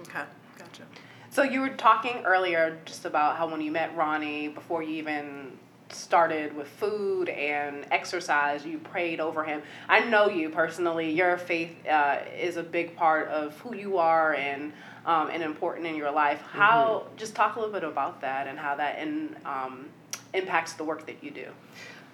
Okay, 0.00 0.22
gotcha. 0.58 0.82
So 1.30 1.42
you 1.42 1.60
were 1.62 1.70
talking 1.70 2.22
earlier 2.26 2.78
just 2.84 3.06
about 3.06 3.36
how 3.36 3.50
when 3.50 3.62
you 3.62 3.72
met 3.72 3.96
Ronnie, 3.96 4.48
before 4.48 4.82
you 4.82 4.96
even 4.96 5.52
started 5.88 6.54
with 6.54 6.68
food 6.68 7.30
and 7.30 7.86
exercise, 7.90 8.66
you 8.66 8.78
prayed 8.78 9.18
over 9.18 9.44
him. 9.44 9.62
I 9.88 10.00
know 10.00 10.28
you 10.28 10.50
personally. 10.50 11.10
Your 11.10 11.38
faith 11.38 11.74
uh, 11.88 12.18
is 12.38 12.58
a 12.58 12.62
big 12.62 12.94
part 12.96 13.28
of 13.28 13.58
who 13.60 13.74
you 13.74 13.96
are 13.96 14.34
and 14.34 14.72
um, 15.06 15.30
and 15.30 15.42
important 15.42 15.86
in 15.86 15.96
your 15.96 16.10
life. 16.10 16.40
How? 16.42 17.06
Just 17.16 17.34
talk 17.34 17.56
a 17.56 17.60
little 17.60 17.72
bit 17.72 17.84
about 17.84 18.20
that 18.20 18.46
and 18.46 18.58
how 18.58 18.74
that 18.76 18.98
in, 18.98 19.36
um, 19.44 19.88
impacts 20.34 20.74
the 20.74 20.84
work 20.84 21.06
that 21.06 21.22
you 21.22 21.30
do. 21.30 21.46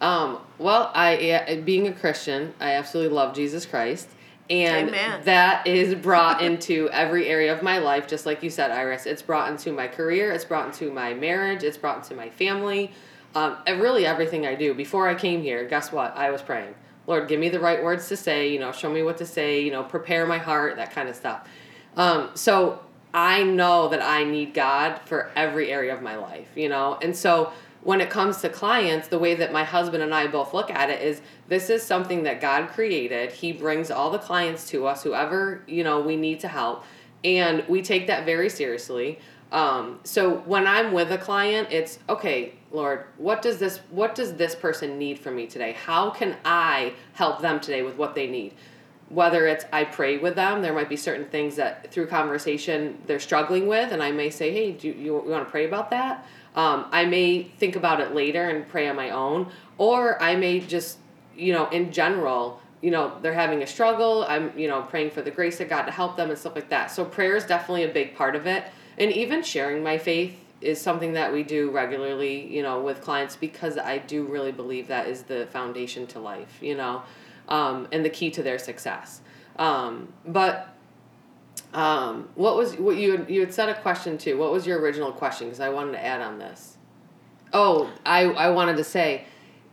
Um, 0.01 0.41
well, 0.59 0.91
I 0.95 1.63
being 1.65 1.89
a 1.89 1.93
Christian, 1.93 2.55
I 2.61 2.73
absolutely 2.73 3.15
love 3.15 3.35
Jesus 3.35 3.65
Christ. 3.65 4.09
And 4.49 4.91
Amen. 4.91 5.23
that 5.25 5.67
is 5.67 5.95
brought 5.97 6.41
into 6.41 6.89
every 6.93 7.27
area 7.27 7.53
of 7.53 7.65
my 7.65 7.79
life, 7.79 8.07
just 8.07 8.27
like 8.27 8.45
you 8.45 8.51
said, 8.51 8.71
Iris. 8.71 9.05
It's 9.05 9.23
brought 9.23 9.51
into 9.51 9.73
my 9.73 9.89
career, 9.89 10.31
it's 10.31 10.45
brought 10.45 10.67
into 10.67 10.93
my 10.93 11.15
marriage, 11.15 11.65
it's 11.65 11.77
brought 11.77 11.99
into 11.99 12.15
my 12.15 12.31
family, 12.31 12.93
um, 13.35 13.57
and 13.67 13.81
really 13.81 14.07
everything 14.07 14.47
I 14.47 14.55
do. 14.55 14.73
Before 14.73 15.09
I 15.09 15.17
came 15.17 15.43
here, 15.43 15.65
guess 15.67 15.91
what? 15.91 16.17
I 16.17 16.31
was 16.31 16.43
praying. 16.43 16.75
Lord, 17.09 17.29
give 17.29 17.41
me 17.41 17.49
the 17.49 17.59
right 17.59 17.83
words 17.83 18.09
to 18.09 18.17
say, 18.17 18.53
you 18.53 18.61
know, 18.61 18.71
show 18.71 18.91
me 18.91 19.03
what 19.03 19.17
to 19.19 19.27
say, 19.27 19.63
you 19.63 19.73
know, 19.73 19.83
prepare 19.83 20.27
my 20.27 20.39
heart, 20.39 20.77
that 20.77 20.93
kind 20.93 21.09
of 21.09 21.17
stuff. 21.17 21.49
Um, 21.97 22.31
so 22.35 22.81
I 23.15 23.43
know 23.43 23.89
that 23.89 24.03
I 24.03 24.25
need 24.25 24.53
God 24.53 25.01
for 25.07 25.31
every 25.35 25.73
area 25.73 25.95
of 25.95 26.03
my 26.03 26.17
life, 26.17 26.49
you 26.55 26.69
know? 26.69 26.99
And 27.01 27.17
so 27.17 27.53
when 27.83 28.01
it 28.01 28.11
comes 28.11 28.41
to 28.43 28.49
clients, 28.49 29.09
the 29.09 29.19
way 29.19 29.35
that 29.37 29.53
my 29.53 29.65
husband 29.65 30.03
and 30.03 30.15
I 30.15 30.27
both 30.27 30.53
look 30.53 30.71
at 30.71 30.91
it 30.91 31.01
is 31.01 31.23
this 31.49 31.71
is 31.71 31.83
something 31.83 32.25
that 32.25 32.41
God 32.41 32.69
created. 32.69 33.33
He 33.33 33.53
brings 33.53 33.91
all 33.91 34.11
the 34.11 34.19
clients 34.19 34.69
to 34.71 34.87
us, 34.87 35.03
whoever, 35.03 35.63
you 35.67 35.85
know, 35.85 36.01
we 36.01 36.17
need 36.17 36.41
to 36.41 36.49
help. 36.49 36.85
And 37.25 37.65
we 37.69 37.83
take 37.83 38.09
that 38.09 38.27
very 38.27 38.51
seriously. 38.51 39.19
Um, 39.53 40.01
so 40.03 40.39
when 40.39 40.67
I'm 40.67 40.93
with 40.93 41.13
a 41.13 41.19
client, 41.19 41.69
it's 41.71 42.01
okay, 42.09 42.55
Lord, 42.73 43.05
what 43.17 43.41
does 43.41 43.59
this 43.59 43.79
what 43.91 44.15
does 44.15 44.35
this 44.35 44.55
person 44.55 44.99
need 44.99 45.19
from 45.19 45.37
me 45.37 45.47
today? 45.47 45.73
How 45.73 46.11
can 46.11 46.37
I 46.45 46.95
help 47.13 47.41
them 47.41 47.61
today 47.61 47.83
with 47.83 47.97
what 47.97 48.15
they 48.15 48.27
need? 48.27 48.55
Whether 49.09 49.47
it's 49.47 49.65
I 49.73 49.85
pray 49.85 50.19
with 50.19 50.35
them, 50.35 50.63
there 50.63 50.73
might 50.73 50.89
be 50.89 50.97
certain 50.97 51.27
things 51.27 51.57
that 51.57 51.93
through 51.93 52.09
conversation 52.09 52.99
they're 53.07 53.21
struggling 53.21 53.69
with, 53.69 53.93
and 53.93 54.03
I 54.03 54.11
may 54.11 54.31
say, 54.31 54.53
Hey, 54.53 54.73
do 54.73 54.89
you, 54.89 54.95
you 54.95 55.15
want 55.31 55.45
to 55.45 55.51
pray 55.51 55.65
about 55.65 55.91
that? 55.91 56.27
Um, 56.57 56.87
I 56.91 57.05
may 57.05 57.45
think 57.45 57.77
about 57.77 58.01
it 58.01 58.15
later 58.15 58.49
and 58.49 58.67
pray 58.67 58.89
on 58.89 58.97
my 58.97 59.11
own, 59.11 59.53
or 59.79 60.21
I 60.23 60.37
may 60.37 60.59
just, 60.61 60.99
you 61.37 61.53
know, 61.53 61.69
in 61.69 61.93
general, 61.93 62.61
you 62.81 62.91
know, 62.91 63.13
they're 63.21 63.35
having 63.35 63.63
a 63.63 63.67
struggle. 63.67 64.25
I'm, 64.29 64.57
you 64.59 64.69
know, 64.69 64.83
praying 64.83 65.11
for 65.11 65.23
the 65.23 65.31
grace 65.31 65.61
of 65.61 65.69
God 65.69 65.83
to 65.83 65.93
help 65.93 66.17
them 66.17 66.31
and 66.31 66.39
stuff 66.39 66.55
like 66.55 66.71
that. 66.71 66.91
So 66.91 67.05
prayer 67.05 67.37
is 67.37 67.45
definitely 67.45 67.85
a 67.85 67.93
big 67.93 68.15
part 68.15 68.35
of 68.35 68.47
it. 68.47 68.65
And 68.99 69.13
even 69.13 69.43
sharing 69.43 69.83
my 69.83 69.99
faith 69.99 70.39
is 70.61 70.81
something 70.81 71.13
that 71.13 71.33
we 71.33 71.43
do 71.43 71.71
regularly, 71.71 72.47
you 72.47 72.63
know, 72.63 72.81
with 72.81 73.03
clients 73.03 73.37
because 73.37 73.77
I 73.77 73.99
do 73.99 74.25
really 74.25 74.53
believe 74.53 74.89
that 74.89 75.07
is 75.07 75.23
the 75.23 75.47
foundation 75.53 76.07
to 76.09 76.21
life, 76.21 76.59
you 76.63 76.75
know, 76.75 77.03
um, 77.49 77.89
and 77.93 78.05
the 78.05 78.11
key 78.11 78.31
to 78.31 78.43
their 78.43 78.59
success. 78.59 79.21
Um, 79.59 80.13
but 80.27 80.75
um, 81.73 82.29
what 82.35 82.57
was 82.57 82.77
what 82.77 82.97
you 82.97 83.13
had, 83.13 83.31
you 83.31 83.41
had 83.41 83.53
said 83.53 83.69
a 83.69 83.81
question 83.81 84.19
too? 84.19 84.39
What 84.39 84.53
was 84.53 84.67
your 84.67 84.81
original 84.81 85.13
question? 85.13 85.49
Because 85.49 85.61
I 85.61 85.69
wanted 85.69 85.93
to 85.93 86.05
add 86.05 86.21
on 86.21 86.39
this. 86.39 86.79
Oh, 87.53 87.91
I 88.05 88.25
I 88.25 88.51
wanted 88.51 88.77
to 88.77 88.85
say, 88.85 89.25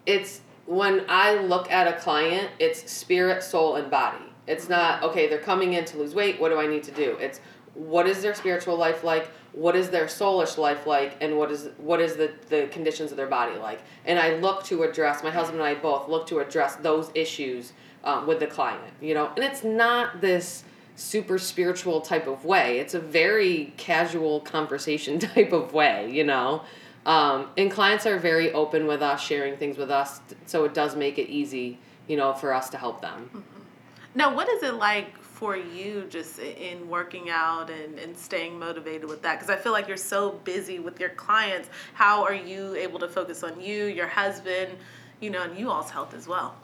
it's 0.05 0.41
when 0.65 1.05
I 1.09 1.35
look 1.35 1.71
at 1.71 1.87
a 1.87 1.99
client, 1.99 2.49
it's 2.59 2.91
spirit, 2.91 3.43
soul, 3.43 3.75
and 3.75 3.89
body. 3.89 4.25
It's 4.47 4.69
not 4.69 5.03
okay. 5.03 5.27
They're 5.27 5.39
coming 5.39 5.73
in 5.73 5.85
to 5.85 5.97
lose 5.97 6.13
weight. 6.13 6.39
What 6.39 6.49
do 6.49 6.59
I 6.59 6.67
need 6.67 6.83
to 6.83 6.91
do? 6.91 7.17
It's 7.19 7.39
what 7.73 8.07
is 8.07 8.21
their 8.21 8.35
spiritual 8.35 8.77
life 8.77 9.03
like? 9.03 9.29
What 9.51 9.75
is 9.75 9.89
their 9.89 10.05
soulish 10.05 10.57
life 10.57 10.85
like? 10.85 11.17
And 11.21 11.37
what 11.37 11.51
is 11.51 11.69
what 11.77 12.01
is 12.01 12.15
the 12.15 12.31
the 12.49 12.67
conditions 12.67 13.11
of 13.11 13.17
their 13.17 13.27
body 13.27 13.57
like? 13.57 13.81
And 14.05 14.19
I 14.19 14.35
look 14.37 14.63
to 14.65 14.83
address. 14.83 15.23
My 15.23 15.31
husband 15.31 15.59
and 15.59 15.67
I 15.67 15.75
both 15.75 16.07
look 16.07 16.27
to 16.27 16.39
address 16.39 16.75
those 16.77 17.11
issues 17.15 17.73
um, 18.03 18.27
with 18.27 18.39
the 18.39 18.47
client. 18.47 18.93
You 19.01 19.13
know, 19.15 19.31
and 19.35 19.43
it's 19.43 19.63
not 19.63 20.21
this 20.21 20.63
super 20.95 21.39
spiritual 21.39 22.01
type 22.01 22.27
of 22.27 22.45
way. 22.45 22.79
It's 22.79 22.93
a 22.93 22.99
very 22.99 23.73
casual 23.77 24.41
conversation 24.41 25.19
type 25.35 25.51
of 25.51 25.73
way, 25.73 26.11
you 26.11 26.23
know. 26.23 26.63
Um, 27.05 27.49
and 27.57 27.69
clients 27.69 28.05
are 28.05 28.17
very 28.17 28.53
open 28.53 28.87
with 28.87 29.01
us, 29.01 29.21
sharing 29.21 29.57
things 29.57 29.77
with 29.77 29.91
us, 29.91 30.21
so 30.45 30.63
it 30.63 30.73
does 30.73 30.95
make 30.95 31.17
it 31.17 31.29
easy, 31.29 31.77
you 32.07 32.15
know, 32.15 32.33
for 32.33 32.53
us 32.53 32.69
to 32.69 32.77
help 32.77 33.01
them. 33.01 33.43
Now, 34.15 34.33
what 34.33 34.47
is 34.47 34.63
it 34.63 34.75
like 34.75 35.17
for 35.43 35.57
you 35.57 36.07
just 36.09 36.39
in 36.39 36.87
working 36.87 37.29
out 37.29 37.69
and, 37.69 37.99
and 37.99 38.17
staying 38.17 38.57
motivated 38.57 39.03
with 39.09 39.21
that? 39.23 39.37
Because 39.37 39.49
I 39.49 39.57
feel 39.57 39.73
like 39.73 39.89
you're 39.89 39.97
so 39.97 40.39
busy 40.45 40.79
with 40.79 41.01
your 41.01 41.09
clients. 41.09 41.67
How 41.95 42.23
are 42.23 42.33
you 42.33 42.75
able 42.75 42.97
to 42.99 43.09
focus 43.09 43.43
on 43.43 43.59
you, 43.59 43.87
your 43.87 44.07
husband, 44.07 44.71
you 45.19 45.29
know, 45.29 45.43
and 45.43 45.59
you 45.59 45.69
all's 45.69 45.89
health 45.89 46.13
as 46.13 46.29
well? 46.29 46.55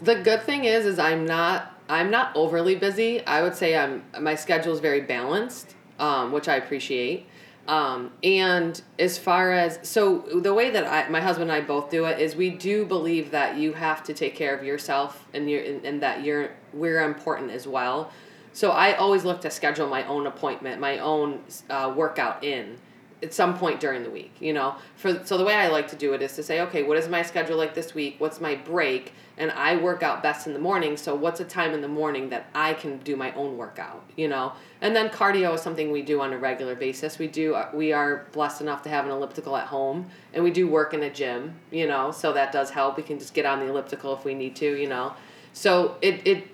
The 0.00 0.14
good 0.14 0.40
thing 0.44 0.64
is, 0.64 0.86
is 0.86 0.98
I'm 0.98 1.26
not 1.26 1.78
I'm 1.86 2.10
not 2.10 2.34
overly 2.34 2.76
busy. 2.76 3.22
I 3.26 3.42
would 3.42 3.54
say 3.54 3.76
I'm 3.76 4.02
my 4.18 4.36
schedule 4.36 4.72
is 4.72 4.80
very 4.80 5.02
balanced, 5.02 5.74
um, 5.98 6.32
which 6.32 6.48
I 6.48 6.56
appreciate. 6.56 7.26
Um, 7.66 8.12
and 8.22 8.80
as 8.98 9.16
far 9.16 9.52
as 9.52 9.78
so 9.82 10.18
the 10.18 10.52
way 10.52 10.68
that 10.70 10.86
I 10.86 11.08
my 11.08 11.20
husband 11.20 11.50
and 11.50 11.62
I 11.62 11.66
both 11.66 11.90
do 11.90 12.04
it 12.04 12.20
is 12.20 12.36
we 12.36 12.50
do 12.50 12.84
believe 12.84 13.30
that 13.30 13.56
you 13.56 13.72
have 13.72 14.04
to 14.04 14.12
take 14.12 14.34
care 14.34 14.54
of 14.54 14.62
yourself 14.62 15.26
and 15.32 15.48
you 15.48 15.58
and, 15.60 15.84
and 15.84 16.02
that 16.02 16.22
you're 16.22 16.50
we're 16.74 17.02
important 17.02 17.50
as 17.50 17.66
well. 17.66 18.10
So 18.52 18.70
I 18.70 18.94
always 18.94 19.24
look 19.24 19.40
to 19.40 19.50
schedule 19.50 19.88
my 19.88 20.06
own 20.06 20.26
appointment, 20.26 20.80
my 20.80 20.98
own 20.98 21.40
uh, 21.70 21.92
workout 21.96 22.44
in 22.44 22.78
at 23.22 23.32
some 23.32 23.56
point 23.56 23.80
during 23.80 24.02
the 24.02 24.10
week 24.10 24.32
you 24.40 24.52
know? 24.52 24.74
For 24.96 25.24
so 25.24 25.38
the 25.38 25.44
way 25.44 25.54
i 25.54 25.68
like 25.68 25.88
to 25.88 25.96
do 25.96 26.12
it 26.12 26.22
is 26.22 26.34
to 26.36 26.42
say 26.42 26.60
okay 26.62 26.82
what 26.82 26.96
is 26.98 27.08
my 27.08 27.22
schedule 27.22 27.56
like 27.56 27.74
this 27.74 27.94
week? 27.94 28.16
What's 28.18 28.40
my 28.40 28.54
break? 28.54 29.12
And 29.36 29.50
i 29.52 29.76
work 29.76 30.02
out 30.02 30.22
best 30.22 30.46
in 30.46 30.52
the 30.52 30.58
morning 30.58 30.96
so 30.96 31.14
what's 31.14 31.40
a 31.40 31.44
time 31.44 31.72
in 31.72 31.80
the 31.80 31.88
morning 31.88 32.28
that 32.30 32.46
i 32.54 32.74
can 32.74 32.98
do 32.98 33.16
my 33.16 33.32
own 33.34 33.56
workout 33.56 34.04
you 34.16 34.28
know? 34.28 34.52
And 34.80 34.94
then 34.94 35.08
cardio 35.08 35.54
is 35.54 35.62
something 35.62 35.90
we 35.90 36.02
do 36.02 36.20
on 36.20 36.32
a 36.32 36.38
regular 36.38 36.74
basis. 36.74 37.18
We 37.18 37.26
do 37.26 37.54
uh, 37.54 37.70
we 37.72 37.92
are 37.92 38.26
blessed 38.32 38.60
enough 38.60 38.82
to 38.82 38.88
have 38.88 39.04
an 39.06 39.10
elliptical 39.10 39.56
at 39.56 39.66
home 39.66 40.06
and 40.32 40.44
we 40.44 40.50
do 40.50 40.68
work 40.68 40.94
in 40.94 41.02
a 41.02 41.10
gym 41.10 41.54
you 41.70 41.86
know? 41.86 42.10
So 42.10 42.32
that 42.32 42.52
does 42.52 42.70
help. 42.70 42.96
We 42.96 43.02
can 43.02 43.18
just 43.18 43.34
get 43.34 43.46
on 43.46 43.60
the 43.60 43.66
elliptical 43.66 44.14
if 44.14 44.24
we 44.24 44.34
need 44.34 44.56
to 44.56 44.76
you 44.76 44.88
know? 44.88 45.14
So 45.52 45.96
it, 46.02 46.26
it 46.26 46.48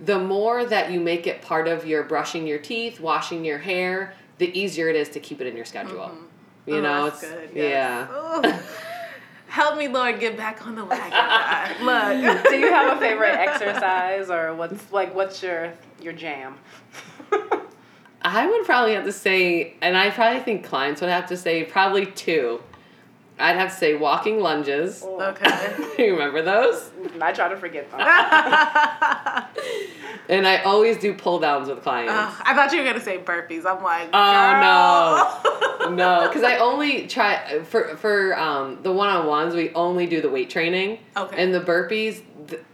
the 0.00 0.18
more 0.18 0.64
that 0.64 0.90
you 0.90 1.00
make 1.00 1.26
it 1.26 1.42
part 1.42 1.68
of 1.68 1.86
your 1.86 2.02
brushing 2.02 2.46
your 2.46 2.58
teeth 2.58 3.00
washing 3.00 3.44
your 3.44 3.58
hair 3.58 4.14
the 4.38 4.58
easier 4.58 4.88
it 4.88 4.96
is 4.96 5.08
to 5.10 5.20
keep 5.20 5.40
it 5.40 5.46
in 5.46 5.56
your 5.56 5.64
schedule. 5.64 5.98
Mm-hmm. 6.10 6.70
You 6.70 6.76
Oh, 6.76 6.80
know, 6.80 7.04
that's 7.04 7.22
it's 7.22 7.32
good, 7.32 7.50
yes. 7.54 8.08
yeah. 8.10 8.60
Help 9.48 9.78
me, 9.78 9.86
Lord, 9.86 10.18
get 10.18 10.36
back 10.36 10.66
on 10.66 10.74
the 10.74 10.84
wagon. 10.84 11.84
Look. 11.84 12.42
Do 12.50 12.56
you 12.56 12.70
have 12.72 12.96
a 12.96 13.00
favorite 13.00 13.34
exercise 13.36 14.28
or 14.30 14.54
what's 14.54 14.90
like 14.92 15.14
what's 15.14 15.42
your 15.42 15.72
your 16.02 16.12
jam? 16.12 16.56
I 18.22 18.46
would 18.46 18.64
probably 18.64 18.94
have 18.94 19.04
to 19.04 19.12
say, 19.12 19.74
and 19.82 19.96
I 19.98 20.08
probably 20.10 20.40
think 20.40 20.64
clients 20.64 21.00
would 21.02 21.10
have 21.10 21.26
to 21.28 21.36
say 21.36 21.62
probably 21.64 22.06
two. 22.06 22.62
I'd 23.38 23.56
have 23.56 23.68
to 23.70 23.76
say 23.76 23.94
walking 23.96 24.40
lunges. 24.40 25.02
Oh, 25.04 25.20
Okay. 25.20 25.74
you 25.98 26.12
remember 26.12 26.40
those? 26.40 26.90
I 27.20 27.32
try 27.32 27.48
to 27.48 27.56
forget 27.56 27.90
them. 27.90 28.00
And 30.28 30.46
I 30.46 30.62
always 30.62 30.96
do 30.98 31.12
pull 31.14 31.38
downs 31.38 31.68
with 31.68 31.82
clients. 31.82 32.12
Ugh, 32.14 32.42
I 32.46 32.54
thought 32.54 32.72
you 32.72 32.78
were 32.78 32.84
gonna 32.84 33.00
say 33.00 33.18
burpees. 33.18 33.66
I'm 33.66 33.82
like, 33.82 34.08
Oh, 34.12 35.80
girl. 35.80 35.94
no, 35.94 36.26
because 36.28 36.42
I 36.42 36.56
only 36.60 37.06
try 37.06 37.62
for 37.64 37.96
for 37.96 38.38
um, 38.38 38.78
the 38.82 38.92
one 38.92 39.10
on 39.10 39.26
ones. 39.26 39.54
We 39.54 39.72
only 39.74 40.06
do 40.06 40.20
the 40.22 40.30
weight 40.30 40.48
training. 40.50 40.98
Okay. 41.16 41.42
And 41.42 41.52
the 41.54 41.60
burpees, 41.60 42.22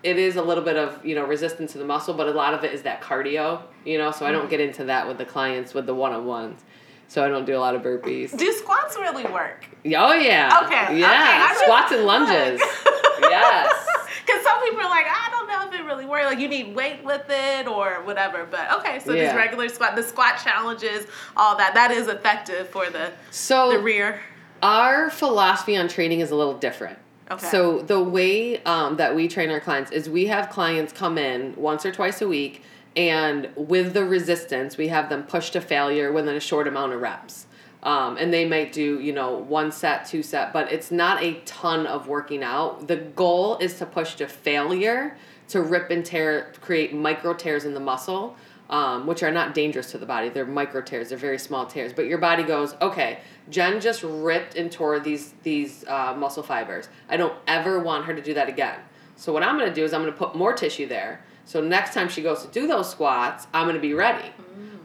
it 0.02 0.16
is 0.18 0.36
a 0.36 0.42
little 0.42 0.62
bit 0.64 0.76
of 0.76 1.04
you 1.04 1.14
know 1.14 1.24
resistance 1.26 1.72
to 1.72 1.78
the 1.78 1.84
muscle, 1.84 2.14
but 2.14 2.28
a 2.28 2.32
lot 2.32 2.54
of 2.54 2.62
it 2.64 2.72
is 2.72 2.82
that 2.82 3.00
cardio. 3.00 3.62
You 3.84 3.98
know, 3.98 4.10
so 4.12 4.24
I 4.26 4.30
Mm-hmm. 4.30 4.38
don't 4.40 4.50
get 4.50 4.60
into 4.60 4.84
that 4.84 5.08
with 5.08 5.18
the 5.18 5.24
clients 5.24 5.74
with 5.74 5.86
the 5.86 5.94
one 5.94 6.12
on 6.12 6.26
ones. 6.26 6.60
So 7.08 7.24
I 7.24 7.28
don't 7.28 7.44
do 7.44 7.56
a 7.56 7.58
lot 7.58 7.74
of 7.74 7.82
burpees. 7.82 8.36
Do 8.38 8.52
squats 8.52 8.96
really 8.96 9.24
work? 9.24 9.64
Oh 9.86 10.12
yeah. 10.12 10.60
Okay, 10.64 11.00
Yeah. 11.00 11.48
okay, 11.50 11.64
Squats 11.64 11.90
and 11.90 12.04
lunges. 12.04 12.60
yes. 13.20 13.86
Because 14.24 14.44
some 14.44 14.62
people 14.62 14.78
are 14.80 14.90
like, 14.90 15.06
I 15.06 15.28
don't 15.32 15.39
know 15.70 15.76
if 15.76 15.82
it 15.82 15.86
really 15.86 16.06
works. 16.06 16.26
Like 16.26 16.38
you 16.38 16.48
need 16.48 16.74
weight 16.74 17.04
with 17.04 17.24
it 17.28 17.66
or 17.66 18.02
whatever. 18.04 18.46
But 18.50 18.72
okay, 18.78 19.00
so 19.00 19.12
Yeah. 19.12 19.26
these 19.26 19.34
regular 19.34 19.68
squat, 19.68 19.96
the 19.96 20.02
squat 20.02 20.40
challenges, 20.42 21.06
all 21.36 21.56
that, 21.56 21.74
that 21.74 21.90
is 21.90 22.08
effective 22.08 22.68
for 22.68 22.90
the 22.90 23.12
So 23.30 23.72
the 23.72 23.78
rear. 23.78 24.20
Our 24.62 25.10
philosophy 25.10 25.76
on 25.76 25.88
training 25.88 26.20
is 26.20 26.30
a 26.30 26.36
little 26.36 26.54
different. 26.54 26.98
Okay. 27.30 27.46
So 27.46 27.80
the 27.80 28.02
way 28.02 28.62
um, 28.64 28.96
that 28.96 29.14
we 29.14 29.28
train 29.28 29.50
our 29.50 29.60
clients 29.60 29.90
is 29.92 30.10
we 30.10 30.26
have 30.26 30.50
clients 30.50 30.92
come 30.92 31.16
in 31.16 31.54
once 31.56 31.86
or 31.86 31.92
twice 31.92 32.20
a 32.20 32.28
week, 32.28 32.62
and 32.96 33.48
with 33.54 33.94
the 33.94 34.04
resistance, 34.04 34.76
we 34.76 34.88
have 34.88 35.08
them 35.08 35.22
push 35.22 35.50
to 35.50 35.60
failure 35.60 36.12
within 36.12 36.34
a 36.34 36.40
short 36.40 36.66
amount 36.66 36.92
of 36.92 37.00
reps. 37.00 37.46
Um, 37.84 38.18
and 38.18 38.34
they 38.34 38.46
might 38.46 38.72
do 38.72 39.00
you 39.00 39.12
know 39.12 39.36
one 39.38 39.72
set, 39.72 40.04
two 40.06 40.22
set, 40.22 40.52
but 40.52 40.70
it's 40.70 40.90
not 40.90 41.22
a 41.22 41.34
ton 41.46 41.86
of 41.86 42.08
working 42.08 42.42
out. 42.42 42.88
The 42.88 42.96
goal 42.96 43.56
is 43.58 43.78
to 43.78 43.86
push 43.86 44.16
to 44.16 44.26
failure 44.26 45.16
to 45.50 45.62
rip 45.62 45.90
and 45.90 46.04
tear, 46.04 46.52
create 46.60 46.94
micro 46.94 47.34
tears 47.34 47.64
in 47.64 47.74
the 47.74 47.80
muscle 47.80 48.36
um, 48.70 49.04
which 49.04 49.22
are 49.24 49.32
not 49.32 49.52
dangerous 49.52 49.90
to 49.90 49.98
the 49.98 50.06
body. 50.06 50.28
They're 50.28 50.46
micro 50.46 50.80
tears. 50.80 51.08
They're 51.08 51.18
very 51.18 51.38
small 51.38 51.66
tears. 51.66 51.92
But 51.92 52.06
your 52.06 52.18
body 52.18 52.44
goes, 52.44 52.76
okay, 52.80 53.18
Jen 53.50 53.80
just 53.80 54.02
ripped 54.04 54.54
and 54.54 54.70
tore 54.70 55.00
these 55.00 55.34
these 55.42 55.84
uh, 55.88 56.14
muscle 56.16 56.42
fibers. 56.42 56.88
I 57.08 57.16
don't 57.16 57.34
ever 57.46 57.80
want 57.80 58.04
her 58.06 58.14
to 58.14 58.22
do 58.22 58.32
that 58.34 58.48
again. 58.48 58.78
So 59.16 59.32
what 59.32 59.42
I'm 59.42 59.58
going 59.58 59.68
to 59.68 59.74
do 59.74 59.84
is 59.84 59.92
I'm 59.92 60.00
going 60.00 60.12
to 60.12 60.18
put 60.18 60.34
more 60.34 60.54
tissue 60.54 60.86
there. 60.86 61.22
So 61.44 61.60
next 61.60 61.92
time 61.92 62.08
she 62.08 62.22
goes 62.22 62.42
to 62.46 62.48
do 62.52 62.68
those 62.68 62.88
squats, 62.88 63.48
I'm 63.52 63.64
going 63.64 63.74
to 63.74 63.82
be 63.82 63.92
ready. 63.92 64.30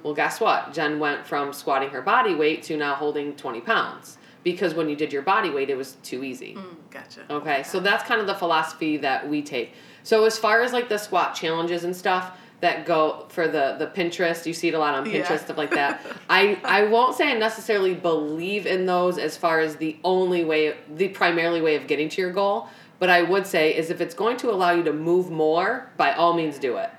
Well, 0.04 0.14
guess 0.14 0.40
what? 0.40 0.74
Jen 0.74 1.00
went 1.00 1.26
from 1.26 1.54
squatting 1.54 1.90
her 1.90 2.02
body 2.02 2.36
weight 2.36 2.64
to 2.64 2.78
now 2.78 2.96
holding 2.96 3.36
20 3.36 3.62
pounds 3.62 4.18
because 4.44 4.76
when 4.76 4.88
you 4.88 4.96
did 4.96 5.12
your 5.12 5.24
body 5.24 5.50
weight, 5.50 5.70
it 5.70 5.76
was 5.76 5.94
too 6.04 6.24
easy. 6.24 6.54
Mm, 6.54 6.76
gotcha. 6.92 7.22
Okay, 7.30 7.64
so 7.64 7.80
that's 7.80 8.04
kind 8.04 8.22
of 8.22 8.28
the 8.28 8.36
philosophy 8.36 8.98
that 8.98 9.28
we 9.28 9.42
take. 9.42 9.74
So 10.06 10.24
as 10.26 10.38
far 10.38 10.62
as 10.62 10.72
like 10.72 10.88
the 10.88 10.98
squat 11.00 11.34
challenges 11.36 11.84
and 11.84 11.96
stuff 11.96 12.38
that 12.62 12.86
go 12.86 13.26
for 13.30 13.48
the 13.48 13.76
the 13.80 13.88
Pinterest, 13.88 14.46
you 14.46 14.54
see 14.54 14.68
it 14.70 14.74
a 14.76 14.80
lot 14.80 14.94
on 14.94 15.04
Pinterest 15.06 15.30
Yeah. 15.32 15.38
stuff 15.38 15.58
like 15.58 15.72
that. 15.72 16.00
I 16.30 16.58
I 16.64 16.84
won't 16.86 17.16
say 17.16 17.32
I 17.32 17.38
necessarily 17.38 17.96
believe 17.96 18.66
in 18.68 18.86
those 18.86 19.18
as 19.18 19.36
far 19.36 19.60
as 19.60 19.76
the 19.78 19.98
only 20.04 20.46
way, 20.46 20.76
the 20.96 21.10
primarily 21.10 21.60
way 21.62 21.76
of 21.76 21.88
getting 21.88 22.08
to 22.10 22.22
your 22.22 22.32
goal. 22.32 22.68
But 23.00 23.10
I 23.10 23.24
would 23.24 23.46
say 23.46 23.76
is 23.76 23.90
if 23.90 24.00
it's 24.00 24.16
going 24.16 24.38
to 24.38 24.52
allow 24.52 24.72
you 24.72 24.84
to 24.84 24.94
move 24.94 25.30
more, 25.32 25.92
by 25.98 26.14
all 26.14 26.34
means 26.34 26.58
do 26.60 26.78
it. 26.78 26.90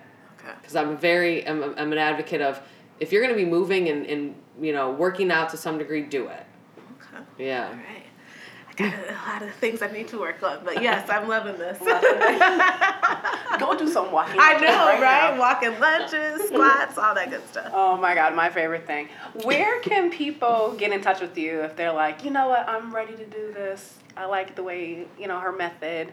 Okay. 0.40 0.52
Because 0.60 0.76
I'm 0.76 0.98
very 0.98 1.46
I'm, 1.48 1.62
I'm 1.78 1.92
an 1.92 1.98
advocate 1.98 2.40
of 2.42 2.60
if 3.00 3.12
you're 3.12 3.22
going 3.22 3.34
to 3.34 3.42
be 3.44 3.48
moving 3.48 3.88
and, 3.88 4.04
and 4.06 4.34
you 4.60 4.72
know 4.72 4.90
working 4.90 5.30
out 5.30 5.48
to 5.50 5.56
some 5.56 5.78
degree, 5.78 6.02
do 6.02 6.26
it. 6.26 6.44
Okay. 7.14 7.24
Yeah. 7.46 7.72
All 8.78 8.86
right. 8.86 8.94
I 8.94 9.00
got 9.00 9.10
a 9.10 9.30
lot 9.30 9.42
of 9.42 9.54
things 9.56 9.82
I 9.82 9.90
need 9.90 10.08
to 10.08 10.18
work 10.18 10.42
on, 10.42 10.64
but 10.64 10.82
yes, 10.82 11.08
I'm 11.08 11.28
loving 11.28 11.56
this. 11.58 11.78
Go 13.58 13.76
do 13.76 13.88
some 13.88 14.12
walking. 14.12 14.38
I 14.38 14.54
know, 14.54 14.86
right 14.86 15.00
right? 15.00 15.38
Walking 15.38 15.78
lunges, 15.80 16.48
squats, 16.48 16.98
all 16.98 17.14
that 17.14 17.30
good 17.30 17.46
stuff. 17.48 17.70
Oh 17.72 17.96
my 17.96 18.14
god, 18.14 18.34
my 18.34 18.50
favorite 18.50 18.86
thing. 18.86 19.08
Where 19.44 19.80
can 19.80 20.10
people 20.10 20.74
get 20.78 20.92
in 20.92 21.00
touch 21.00 21.20
with 21.20 21.38
you 21.38 21.62
if 21.62 21.76
they're 21.76 21.92
like, 21.92 22.24
you 22.24 22.30
know 22.30 22.48
what, 22.48 22.68
I'm 22.68 22.94
ready 22.94 23.14
to 23.16 23.24
do 23.24 23.52
this. 23.52 23.94
I 24.16 24.26
like 24.26 24.54
the 24.54 24.62
way, 24.62 25.06
you 25.18 25.28
know, 25.28 25.38
her 25.40 25.52
method. 25.52 26.12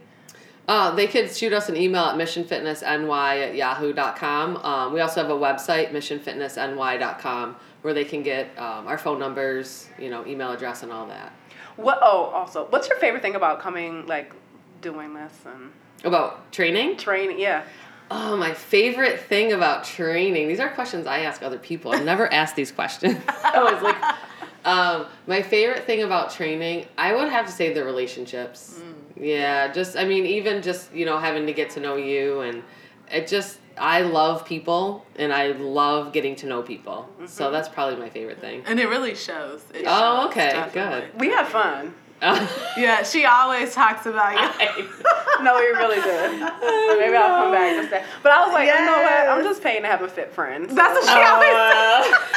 Uh, 0.67 0.95
they 0.95 1.07
could 1.07 1.29
shoot 1.35 1.51
us 1.51 1.67
an 1.67 1.75
email 1.75 2.03
at 2.05 2.15
missionfitnessny 2.15 3.41
at 3.41 3.55
yahoo.com. 3.55 4.57
Um, 4.57 4.93
we 4.93 5.01
also 5.01 5.21
have 5.21 5.29
a 5.29 5.37
website, 5.37 5.91
missionfitnessny.com, 5.91 7.55
where 7.81 7.93
they 7.93 8.05
can 8.05 8.23
get 8.23 8.57
um, 8.57 8.87
our 8.87 8.97
phone 8.97 9.19
numbers, 9.19 9.89
you 9.99 10.09
know, 10.09 10.25
email 10.25 10.51
address, 10.51 10.83
and 10.83 10.91
all 10.91 11.05
that. 11.07 11.33
What 11.75 11.99
oh, 12.01 12.31
also, 12.33 12.65
what's 12.69 12.87
your 12.87 12.97
favorite 12.97 13.21
thing 13.21 13.35
about 13.35 13.59
coming 13.59 14.05
like 14.05 14.33
doing 14.81 15.13
this 15.13 15.33
and 15.45 15.71
About 16.03 16.51
training? 16.51 16.97
training? 16.97 17.39
Yeah. 17.39 17.63
Oh, 18.11 18.37
my 18.37 18.53
favorite 18.53 19.19
thing 19.19 19.53
about 19.53 19.83
training. 19.83 20.47
These 20.47 20.59
are 20.59 20.69
questions 20.69 21.07
I 21.07 21.19
ask 21.19 21.41
other 21.41 21.57
people. 21.57 21.93
I've 21.93 22.05
never 22.05 22.31
asked 22.33 22.55
these 22.55 22.71
questions. 22.71 23.17
I 23.43 23.63
was 23.63 23.81
like, 23.81 23.97
um, 24.65 25.07
my 25.25 25.41
favorite 25.41 25.85
thing 25.85 26.03
about 26.03 26.31
training, 26.31 26.85
I 26.97 27.13
would 27.15 27.29
have 27.29 27.47
to 27.47 27.51
say 27.51 27.73
the 27.73 27.83
relationships. 27.83 28.79
Yeah, 29.19 29.71
just 29.71 29.95
I 29.97 30.05
mean, 30.05 30.25
even 30.25 30.61
just 30.61 30.93
you 30.93 31.05
know 31.05 31.17
having 31.17 31.45
to 31.45 31.53
get 31.53 31.71
to 31.71 31.79
know 31.79 31.95
you, 31.95 32.41
and 32.41 32.63
it 33.11 33.27
just 33.27 33.59
I 33.77 34.01
love 34.01 34.45
people, 34.45 35.05
and 35.15 35.33
I 35.33 35.47
love 35.51 36.13
getting 36.13 36.35
to 36.37 36.45
know 36.47 36.61
people. 36.61 37.09
So 37.25 37.45
mm-hmm. 37.45 37.53
that's 37.53 37.69
probably 37.69 37.97
my 37.99 38.09
favorite 38.09 38.39
thing. 38.39 38.63
And 38.65 38.79
it 38.79 38.87
really 38.87 39.15
shows. 39.15 39.63
It 39.73 39.85
Oh, 39.87 40.23
shows, 40.23 40.31
okay, 40.31 40.49
definitely. 40.51 41.09
We 41.19 41.29
have 41.29 41.47
fun. 41.47 41.93
Yeah, 42.77 43.03
she 43.03 43.25
always 43.25 43.73
talks 43.75 44.05
about 44.05 44.33
you. 44.33 44.87
No, 45.43 45.55
we 45.55 45.65
really 45.65 45.97
did. 45.97 46.31
Maybe 46.99 47.15
I'll 47.17 47.43
come 47.43 47.51
back 47.51 47.75
just 47.75 47.89
that. 47.89 48.05
But 48.21 48.31
I 48.31 48.45
was 48.45 48.53
like, 48.53 48.67
you 48.67 48.85
know 48.85 49.01
what? 49.03 49.27
I'm 49.27 49.43
just 49.43 49.61
paying 49.61 49.81
to 49.81 49.89
have 49.89 50.01
a 50.01 50.07
fit 50.07 50.31
friend. 50.31 50.69
That's 50.69 50.93
what 50.93 51.03
she 51.03 51.11
oh. 51.11 51.33
always 51.33 51.51
says. 51.59 52.33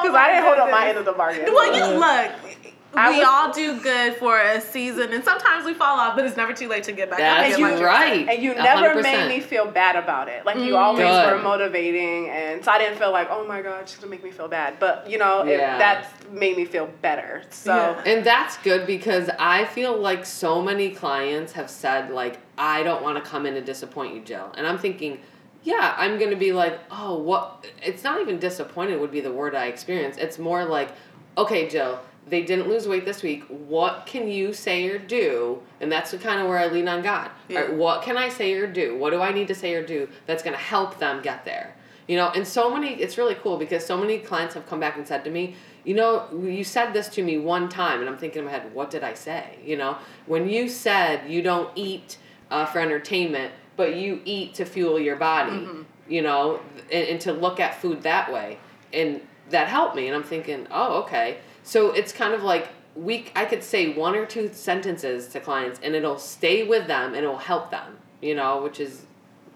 Because 0.00 0.16
I 0.16 0.28
didn't 0.32 0.44
hold 0.44 0.58
up 0.58 0.70
my 0.70 0.88
end 0.88 0.96
of 0.98 1.04
the 1.04 1.12
bargain. 1.12 1.52
Well, 1.52 1.76
you 1.76 1.98
look. 1.98 2.45
I 2.94 3.10
we 3.10 3.18
was- 3.18 3.26
all 3.28 3.52
do 3.52 3.78
good 3.80 4.14
for 4.14 4.38
a 4.40 4.60
season, 4.60 5.12
and 5.12 5.22
sometimes 5.22 5.66
we 5.66 5.74
fall 5.74 5.98
off, 5.98 6.16
but 6.16 6.24
it's 6.24 6.36
never 6.36 6.52
too 6.54 6.68
late 6.68 6.84
to 6.84 6.92
get 6.92 7.10
back. 7.10 7.18
up 7.20 7.24
That's 7.38 7.54
and 7.58 7.64
get 7.78 7.84
right. 7.84 8.28
And 8.28 8.42
you 8.42 8.54
never 8.54 8.88
hundred 8.88 9.02
made 9.02 9.28
me 9.28 9.40
feel 9.40 9.66
bad 9.66 9.96
about 9.96 10.28
it. 10.28 10.46
Like 10.46 10.56
you 10.56 10.72
Mm. 10.74 10.78
always 10.78 11.04
Good. 11.04 11.32
were 11.32 11.38
motivating, 11.42 12.30
and 12.30 12.64
so 12.64 12.70
I 12.72 12.78
didn't 12.78 12.98
feel 12.98 13.10
like, 13.12 13.28
oh 13.30 13.44
my 13.46 13.60
god, 13.60 13.88
she's 13.88 13.98
gonna 13.98 14.10
make 14.10 14.24
me 14.24 14.30
feel 14.30 14.48
bad. 14.48 14.78
But 14.78 15.10
you 15.10 15.18
know, 15.18 15.42
it, 15.42 15.58
Yeah. 15.58 15.76
that's 15.78 16.08
made 16.30 16.56
me 16.56 16.64
feel 16.64 16.88
better. 17.02 17.42
So 17.50 17.74
Yeah. 17.74 18.02
And 18.12 18.24
that's 18.24 18.56
good 18.58 18.86
because 18.86 19.28
I 19.38 19.64
feel 19.66 19.94
like 19.96 20.24
so 20.24 20.62
many 20.62 20.90
clients 20.90 21.52
have 21.52 21.68
said 21.68 22.10
like 22.10 22.38
I 22.56 22.82
don't 22.82 23.02
want 23.02 23.22
to 23.22 23.30
come 23.30 23.44
in 23.44 23.56
and 23.56 23.66
disappoint 23.66 24.14
you, 24.14 24.20
Jill. 24.20 24.54
And 24.56 24.66
I'm 24.66 24.78
thinking, 24.78 25.20
yeah, 25.64 25.94
I'm 25.98 26.16
going 26.18 26.30
to 26.30 26.36
be 26.36 26.52
like, 26.52 26.78
"Oh, 26.90 27.18
what 27.18 27.66
it's 27.82 28.02
not 28.04 28.20
even 28.22 28.38
disappointed 28.38 28.98
would 29.00 29.10
be 29.10 29.20
the 29.20 29.32
word 29.32 29.54
I 29.54 29.66
experience. 29.66 30.16
It's 30.16 30.38
more 30.38 30.64
like, 30.64 30.88
okay, 31.36 31.68
Jill, 31.68 31.98
they 32.26 32.42
didn't 32.42 32.68
lose 32.68 32.88
weight 32.88 33.04
this 33.04 33.22
week. 33.22 33.44
What 33.44 34.04
can 34.04 34.28
you 34.28 34.52
say 34.52 34.88
or 34.88 34.98
do? 34.98 35.62
And 35.80 35.90
that's 35.90 36.10
the 36.10 36.18
kind 36.18 36.40
of 36.40 36.48
where 36.48 36.58
I 36.58 36.66
lean 36.66 36.88
on 36.88 37.02
God. 37.02 37.30
Yeah. 37.48 37.60
Right, 37.60 37.74
what 37.74 38.02
can 38.02 38.16
I 38.16 38.28
say 38.28 38.52
or 38.54 38.66
do? 38.66 38.96
What 38.96 39.10
do 39.10 39.20
I 39.20 39.32
need 39.32 39.48
to 39.48 39.54
say 39.54 39.74
or 39.74 39.86
do 39.86 40.08
that's 40.26 40.42
going 40.42 40.56
to 40.56 40.62
help 40.62 40.98
them 40.98 41.22
get 41.22 41.44
there? 41.44 41.76
You 42.08 42.16
know, 42.16 42.30
and 42.34 42.46
so 42.46 42.72
many, 42.72 42.94
it's 42.94 43.18
really 43.18 43.34
cool 43.34 43.56
because 43.56 43.84
so 43.84 43.96
many 43.96 44.18
clients 44.18 44.54
have 44.54 44.66
come 44.66 44.78
back 44.78 44.96
and 44.96 45.06
said 45.06 45.24
to 45.24 45.30
me, 45.30 45.56
you 45.84 45.94
know, 45.94 46.28
you 46.32 46.64
said 46.64 46.92
this 46.92 47.08
to 47.10 47.22
me 47.22 47.38
one 47.38 47.68
time, 47.68 48.00
and 48.00 48.08
I'm 48.08 48.16
thinking 48.16 48.40
in 48.40 48.44
my 48.46 48.50
head, 48.50 48.72
what 48.74 48.90
did 48.90 49.04
I 49.04 49.14
say? 49.14 49.58
You 49.64 49.76
know, 49.76 49.96
when 50.26 50.48
you 50.48 50.68
said 50.68 51.30
you 51.30 51.42
don't 51.42 51.70
eat 51.76 52.18
uh, 52.50 52.64
for 52.66 52.80
entertainment, 52.80 53.52
but 53.76 53.94
you 53.94 54.20
eat 54.24 54.54
to 54.54 54.64
fuel 54.64 54.98
your 54.98 55.16
body, 55.16 55.68
you 56.08 56.22
know, 56.22 56.60
and, 56.92 57.08
and 57.08 57.20
to 57.20 57.32
look 57.32 57.60
at 57.60 57.80
food 57.80 58.02
that 58.02 58.32
way. 58.32 58.58
And 58.92 59.20
that 59.50 59.68
helped 59.68 59.94
me, 59.94 60.06
and 60.08 60.16
I'm 60.16 60.24
thinking, 60.24 60.66
oh, 60.70 61.02
okay. 61.02 61.38
So 61.66 61.90
it's 61.90 62.12
kind 62.12 62.32
of 62.32 62.44
like, 62.44 62.68
we, 62.94 63.26
I 63.34 63.44
could 63.44 63.64
say 63.64 63.92
one 63.92 64.14
or 64.14 64.24
two 64.24 64.52
sentences 64.52 65.26
to 65.28 65.40
clients, 65.40 65.80
and 65.82 65.96
it'll 65.96 66.16
stay 66.16 66.62
with 66.62 66.86
them, 66.86 67.08
and 67.14 67.24
it'll 67.24 67.36
help 67.36 67.72
them, 67.72 67.98
you 68.22 68.36
know, 68.36 68.62
which 68.62 68.78
is 68.80 69.02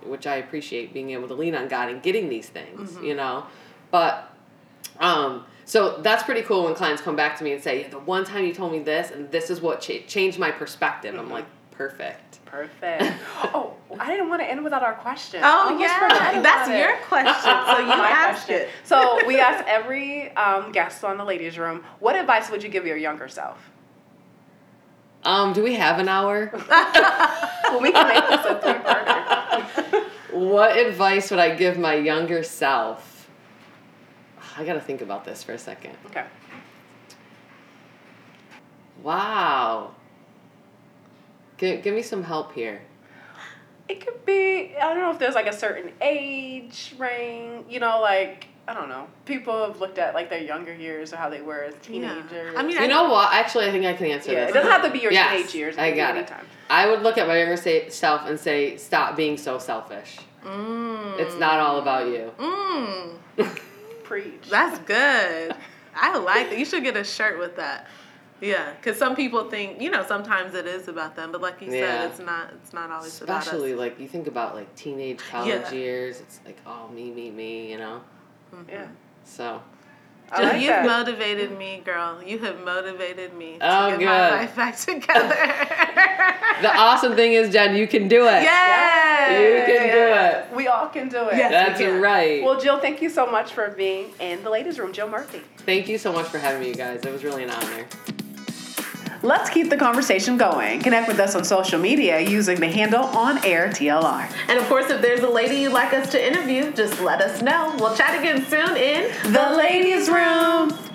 which 0.02 0.26
I 0.26 0.36
appreciate 0.36 0.94
being 0.94 1.10
able 1.10 1.28
to 1.28 1.34
lean 1.34 1.54
on 1.54 1.68
God 1.68 1.90
and 1.90 2.02
getting 2.02 2.28
these 2.30 2.48
things, 2.48 2.96
you 3.02 3.14
know. 3.14 3.44
But 3.90 4.34
um 4.98 5.44
so 5.66 5.98
that's 5.98 6.22
pretty 6.22 6.42
cool 6.42 6.64
when 6.64 6.74
clients 6.74 7.02
come 7.02 7.16
back 7.16 7.36
to 7.38 7.44
me 7.44 7.52
and 7.52 7.62
say, 7.62 7.86
"The 7.88 7.98
one 7.98 8.24
time 8.24 8.44
you 8.46 8.54
told 8.54 8.72
me 8.72 8.78
this 8.78 9.10
and 9.10 9.30
this 9.30 9.50
is 9.50 9.60
what 9.60 9.82
cha- 9.82 10.04
changed 10.08 10.38
my 10.38 10.50
perspective." 10.50 11.14
I'm 11.14 11.30
like, 11.30 11.44
"Perfect." 11.70 12.29
Perfect. 12.50 13.02
oh, 13.54 13.74
I 13.98 14.08
didn't 14.10 14.28
want 14.28 14.42
to 14.42 14.50
end 14.50 14.62
without 14.64 14.82
our 14.82 14.94
question. 14.94 15.40
Oh 15.44 15.78
yeah, 15.78 16.40
that's 16.42 16.68
about 16.68 16.74
it. 16.74 16.78
your 16.78 16.96
question. 17.06 17.52
So 17.66 17.78
you 17.80 17.86
My 17.86 18.10
ask 18.10 18.46
question. 18.46 18.62
it. 18.62 18.68
So 18.84 19.26
we 19.26 19.38
asked 19.40 19.66
every 19.68 20.30
um, 20.36 20.72
guest 20.72 21.04
on 21.04 21.16
the 21.18 21.24
ladies' 21.24 21.58
room, 21.58 21.84
what 21.98 22.16
advice 22.16 22.50
would 22.50 22.62
you 22.62 22.68
give 22.68 22.86
your 22.86 22.96
younger 22.96 23.28
self? 23.28 23.58
Um, 25.24 25.52
do 25.52 25.62
we 25.62 25.74
have 25.74 25.98
an 25.98 26.08
hour? 26.08 26.50
Well, 27.70 27.80
we 27.82 27.92
can 27.92 28.08
make 28.08 28.28
this 28.28 28.44
a 28.46 28.60
three-parter. 28.60 30.04
what 30.32 30.76
advice 30.76 31.30
would 31.30 31.38
I 31.38 31.54
give 31.54 31.78
my 31.78 31.94
younger 31.94 32.42
self? 32.42 33.30
I 34.56 34.64
got 34.64 34.72
to 34.72 34.80
think 34.80 35.02
about 35.02 35.24
this 35.24 35.44
for 35.44 35.52
a 35.52 35.58
second. 35.58 35.96
Okay. 36.06 36.24
Wow. 39.04 39.94
Give, 41.60 41.82
give 41.82 41.94
me 41.94 42.00
some 42.00 42.22
help 42.24 42.52
here. 42.54 42.80
It 43.86 44.04
could 44.04 44.24
be. 44.24 44.74
I 44.80 44.88
don't 44.88 44.98
know 44.98 45.10
if 45.10 45.18
there's 45.18 45.34
like 45.34 45.46
a 45.46 45.52
certain 45.52 45.92
age 46.00 46.94
range. 46.96 47.66
You 47.68 47.80
know, 47.80 48.00
like 48.00 48.46
I 48.66 48.72
don't 48.72 48.88
know. 48.88 49.06
People 49.26 49.66
have 49.66 49.78
looked 49.78 49.98
at 49.98 50.14
like 50.14 50.30
their 50.30 50.40
younger 50.40 50.72
years 50.74 51.12
or 51.12 51.16
how 51.16 51.28
they 51.28 51.42
were 51.42 51.64
as 51.64 51.74
Yeah. 51.74 51.80
teenagers. 51.82 52.54
I 52.56 52.62
mean, 52.62 52.80
You 52.80 52.88
know 52.88 53.10
what? 53.10 53.34
Actually, 53.34 53.66
I 53.68 53.72
think 53.72 53.84
I 53.84 53.92
can 53.92 54.06
answer 54.06 54.32
yeah, 54.32 54.40
this. 54.46 54.50
it 54.50 54.54
doesn't 54.54 54.70
have 54.72 54.82
to 54.84 54.90
be 54.90 55.00
your 55.00 55.12
Yes, 55.12 55.32
teenage 55.36 55.54
years. 55.54 55.74
It 55.76 55.80
I 55.82 55.90
got 55.90 56.14
it. 56.14 56.20
anytime. 56.20 56.46
I 56.70 56.86
would 56.88 57.02
look 57.02 57.18
at 57.18 57.26
my 57.28 57.36
younger 57.38 57.56
sa- 57.58 57.90
self 57.90 58.26
and 58.26 58.40
say, 58.40 58.78
"Stop 58.78 59.16
being 59.16 59.36
so 59.36 59.58
selfish. 59.58 60.16
Mm. 60.42 61.18
It's 61.18 61.34
not 61.36 61.58
all 61.60 61.78
about 61.78 62.06
you." 62.06 62.32
Mm. 62.38 63.18
Preach. 64.04 64.48
That's 64.48 64.78
good. 64.80 65.54
I 65.94 66.16
like 66.18 66.48
that. 66.50 66.58
You 66.58 66.64
should 66.64 66.84
get 66.84 66.96
a 66.96 67.04
shirt 67.04 67.38
with 67.38 67.56
that. 67.56 67.86
Yeah, 68.40 68.72
because 68.72 68.96
some 68.98 69.14
people 69.16 69.50
think 69.50 69.80
you 69.82 69.90
know 69.90 70.04
sometimes 70.06 70.54
it 70.54 70.66
is 70.66 70.88
about 70.88 71.14
them, 71.16 71.30
but 71.32 71.40
like 71.42 71.60
you 71.60 71.70
Yeah. 71.70 71.80
said, 72.02 72.10
it's 72.10 72.20
not. 72.20 72.50
It's 72.62 72.72
not 72.72 72.90
always 72.90 73.12
Especially 73.12 73.72
about 73.72 73.84
us. 73.84 73.90
like 73.90 74.00
you 74.00 74.08
think 74.08 74.26
about 74.26 74.54
like 74.54 74.74
teenage 74.76 75.18
college 75.30 75.48
Yeah. 75.48 75.72
years. 75.72 76.20
It's 76.20 76.40
like, 76.46 76.58
oh, 76.66 76.88
me, 76.88 77.10
me, 77.10 77.30
me. 77.30 77.70
You 77.70 77.78
know. 77.78 78.00
Mm-hmm. 78.54 78.70
yeah. 78.70 78.86
So 79.24 79.60
I 80.32 80.36
Jill, 80.36 80.46
like 80.46 80.60
you've 80.62 80.68
that. 80.70 80.86
motivated 80.86 81.58
me, 81.58 81.82
girl. 81.84 82.22
You 82.22 82.38
have 82.38 82.64
motivated 82.64 83.34
me 83.34 83.58
to 83.58 83.66
Oh, 83.84 83.90
get 83.90 83.98
good. 83.98 84.06
my 84.06 84.30
life 84.30 84.56
back 84.56 84.76
together. 84.76 85.28
the 86.62 86.72
awesome 86.76 87.14
thing 87.16 87.32
is, 87.32 87.50
Jen, 87.52 87.74
you 87.76 87.86
can 87.88 88.08
do 88.08 88.26
it. 88.26 88.42
Yay! 88.44 89.58
You 89.58 89.64
can 89.66 89.86
do 89.92 90.48
it. 90.52 90.56
We 90.56 90.66
all 90.68 90.88
can 90.88 91.08
do 91.08 91.28
it. 91.28 91.36
Yes. 91.36 91.50
That's 91.50 91.78
we 91.80 91.86
can. 91.86 92.00
right. 92.00 92.42
Well, 92.42 92.60
Jill, 92.60 92.78
thank 92.80 93.02
you 93.02 93.10
so 93.10 93.26
much 93.26 93.52
for 93.52 93.68
being 93.70 94.06
in 94.20 94.42
the 94.42 94.50
ladies' 94.50 94.78
room. 94.78 94.92
Jill 94.92 95.08
Murphy. 95.08 95.42
Thank 95.58 95.88
you 95.88 95.98
so 95.98 96.12
much 96.12 96.26
for 96.26 96.38
having 96.38 96.60
me, 96.62 96.68
you 96.68 96.74
guys. 96.74 97.00
It 97.04 97.12
was 97.12 97.22
really 97.24 97.42
an 97.44 97.50
honor. 97.50 97.86
Let's 99.22 99.50
keep 99.50 99.68
the 99.68 99.76
conversation 99.76 100.38
going. 100.38 100.80
Connect 100.80 101.06
with 101.06 101.20
us 101.20 101.34
on 101.34 101.44
social 101.44 101.78
media 101.78 102.20
using 102.20 102.58
the 102.58 102.68
handle 102.68 103.04
on 103.04 103.44
air 103.44 103.68
TLR. 103.68 104.32
And 104.48 104.58
of 104.58 104.64
course, 104.66 104.88
if 104.88 105.02
there's 105.02 105.20
a 105.20 105.28
lady 105.28 105.56
you'd 105.56 105.74
like 105.74 105.92
us 105.92 106.10
to 106.12 106.26
interview, 106.26 106.72
just 106.72 106.98
let 107.02 107.20
us 107.20 107.42
know. 107.42 107.74
We'll 107.78 107.94
chat 107.94 108.18
again 108.18 108.46
soon 108.46 108.76
in 108.78 109.12
The 109.30 109.54
ladies' 109.56 110.08
room. 110.08 110.89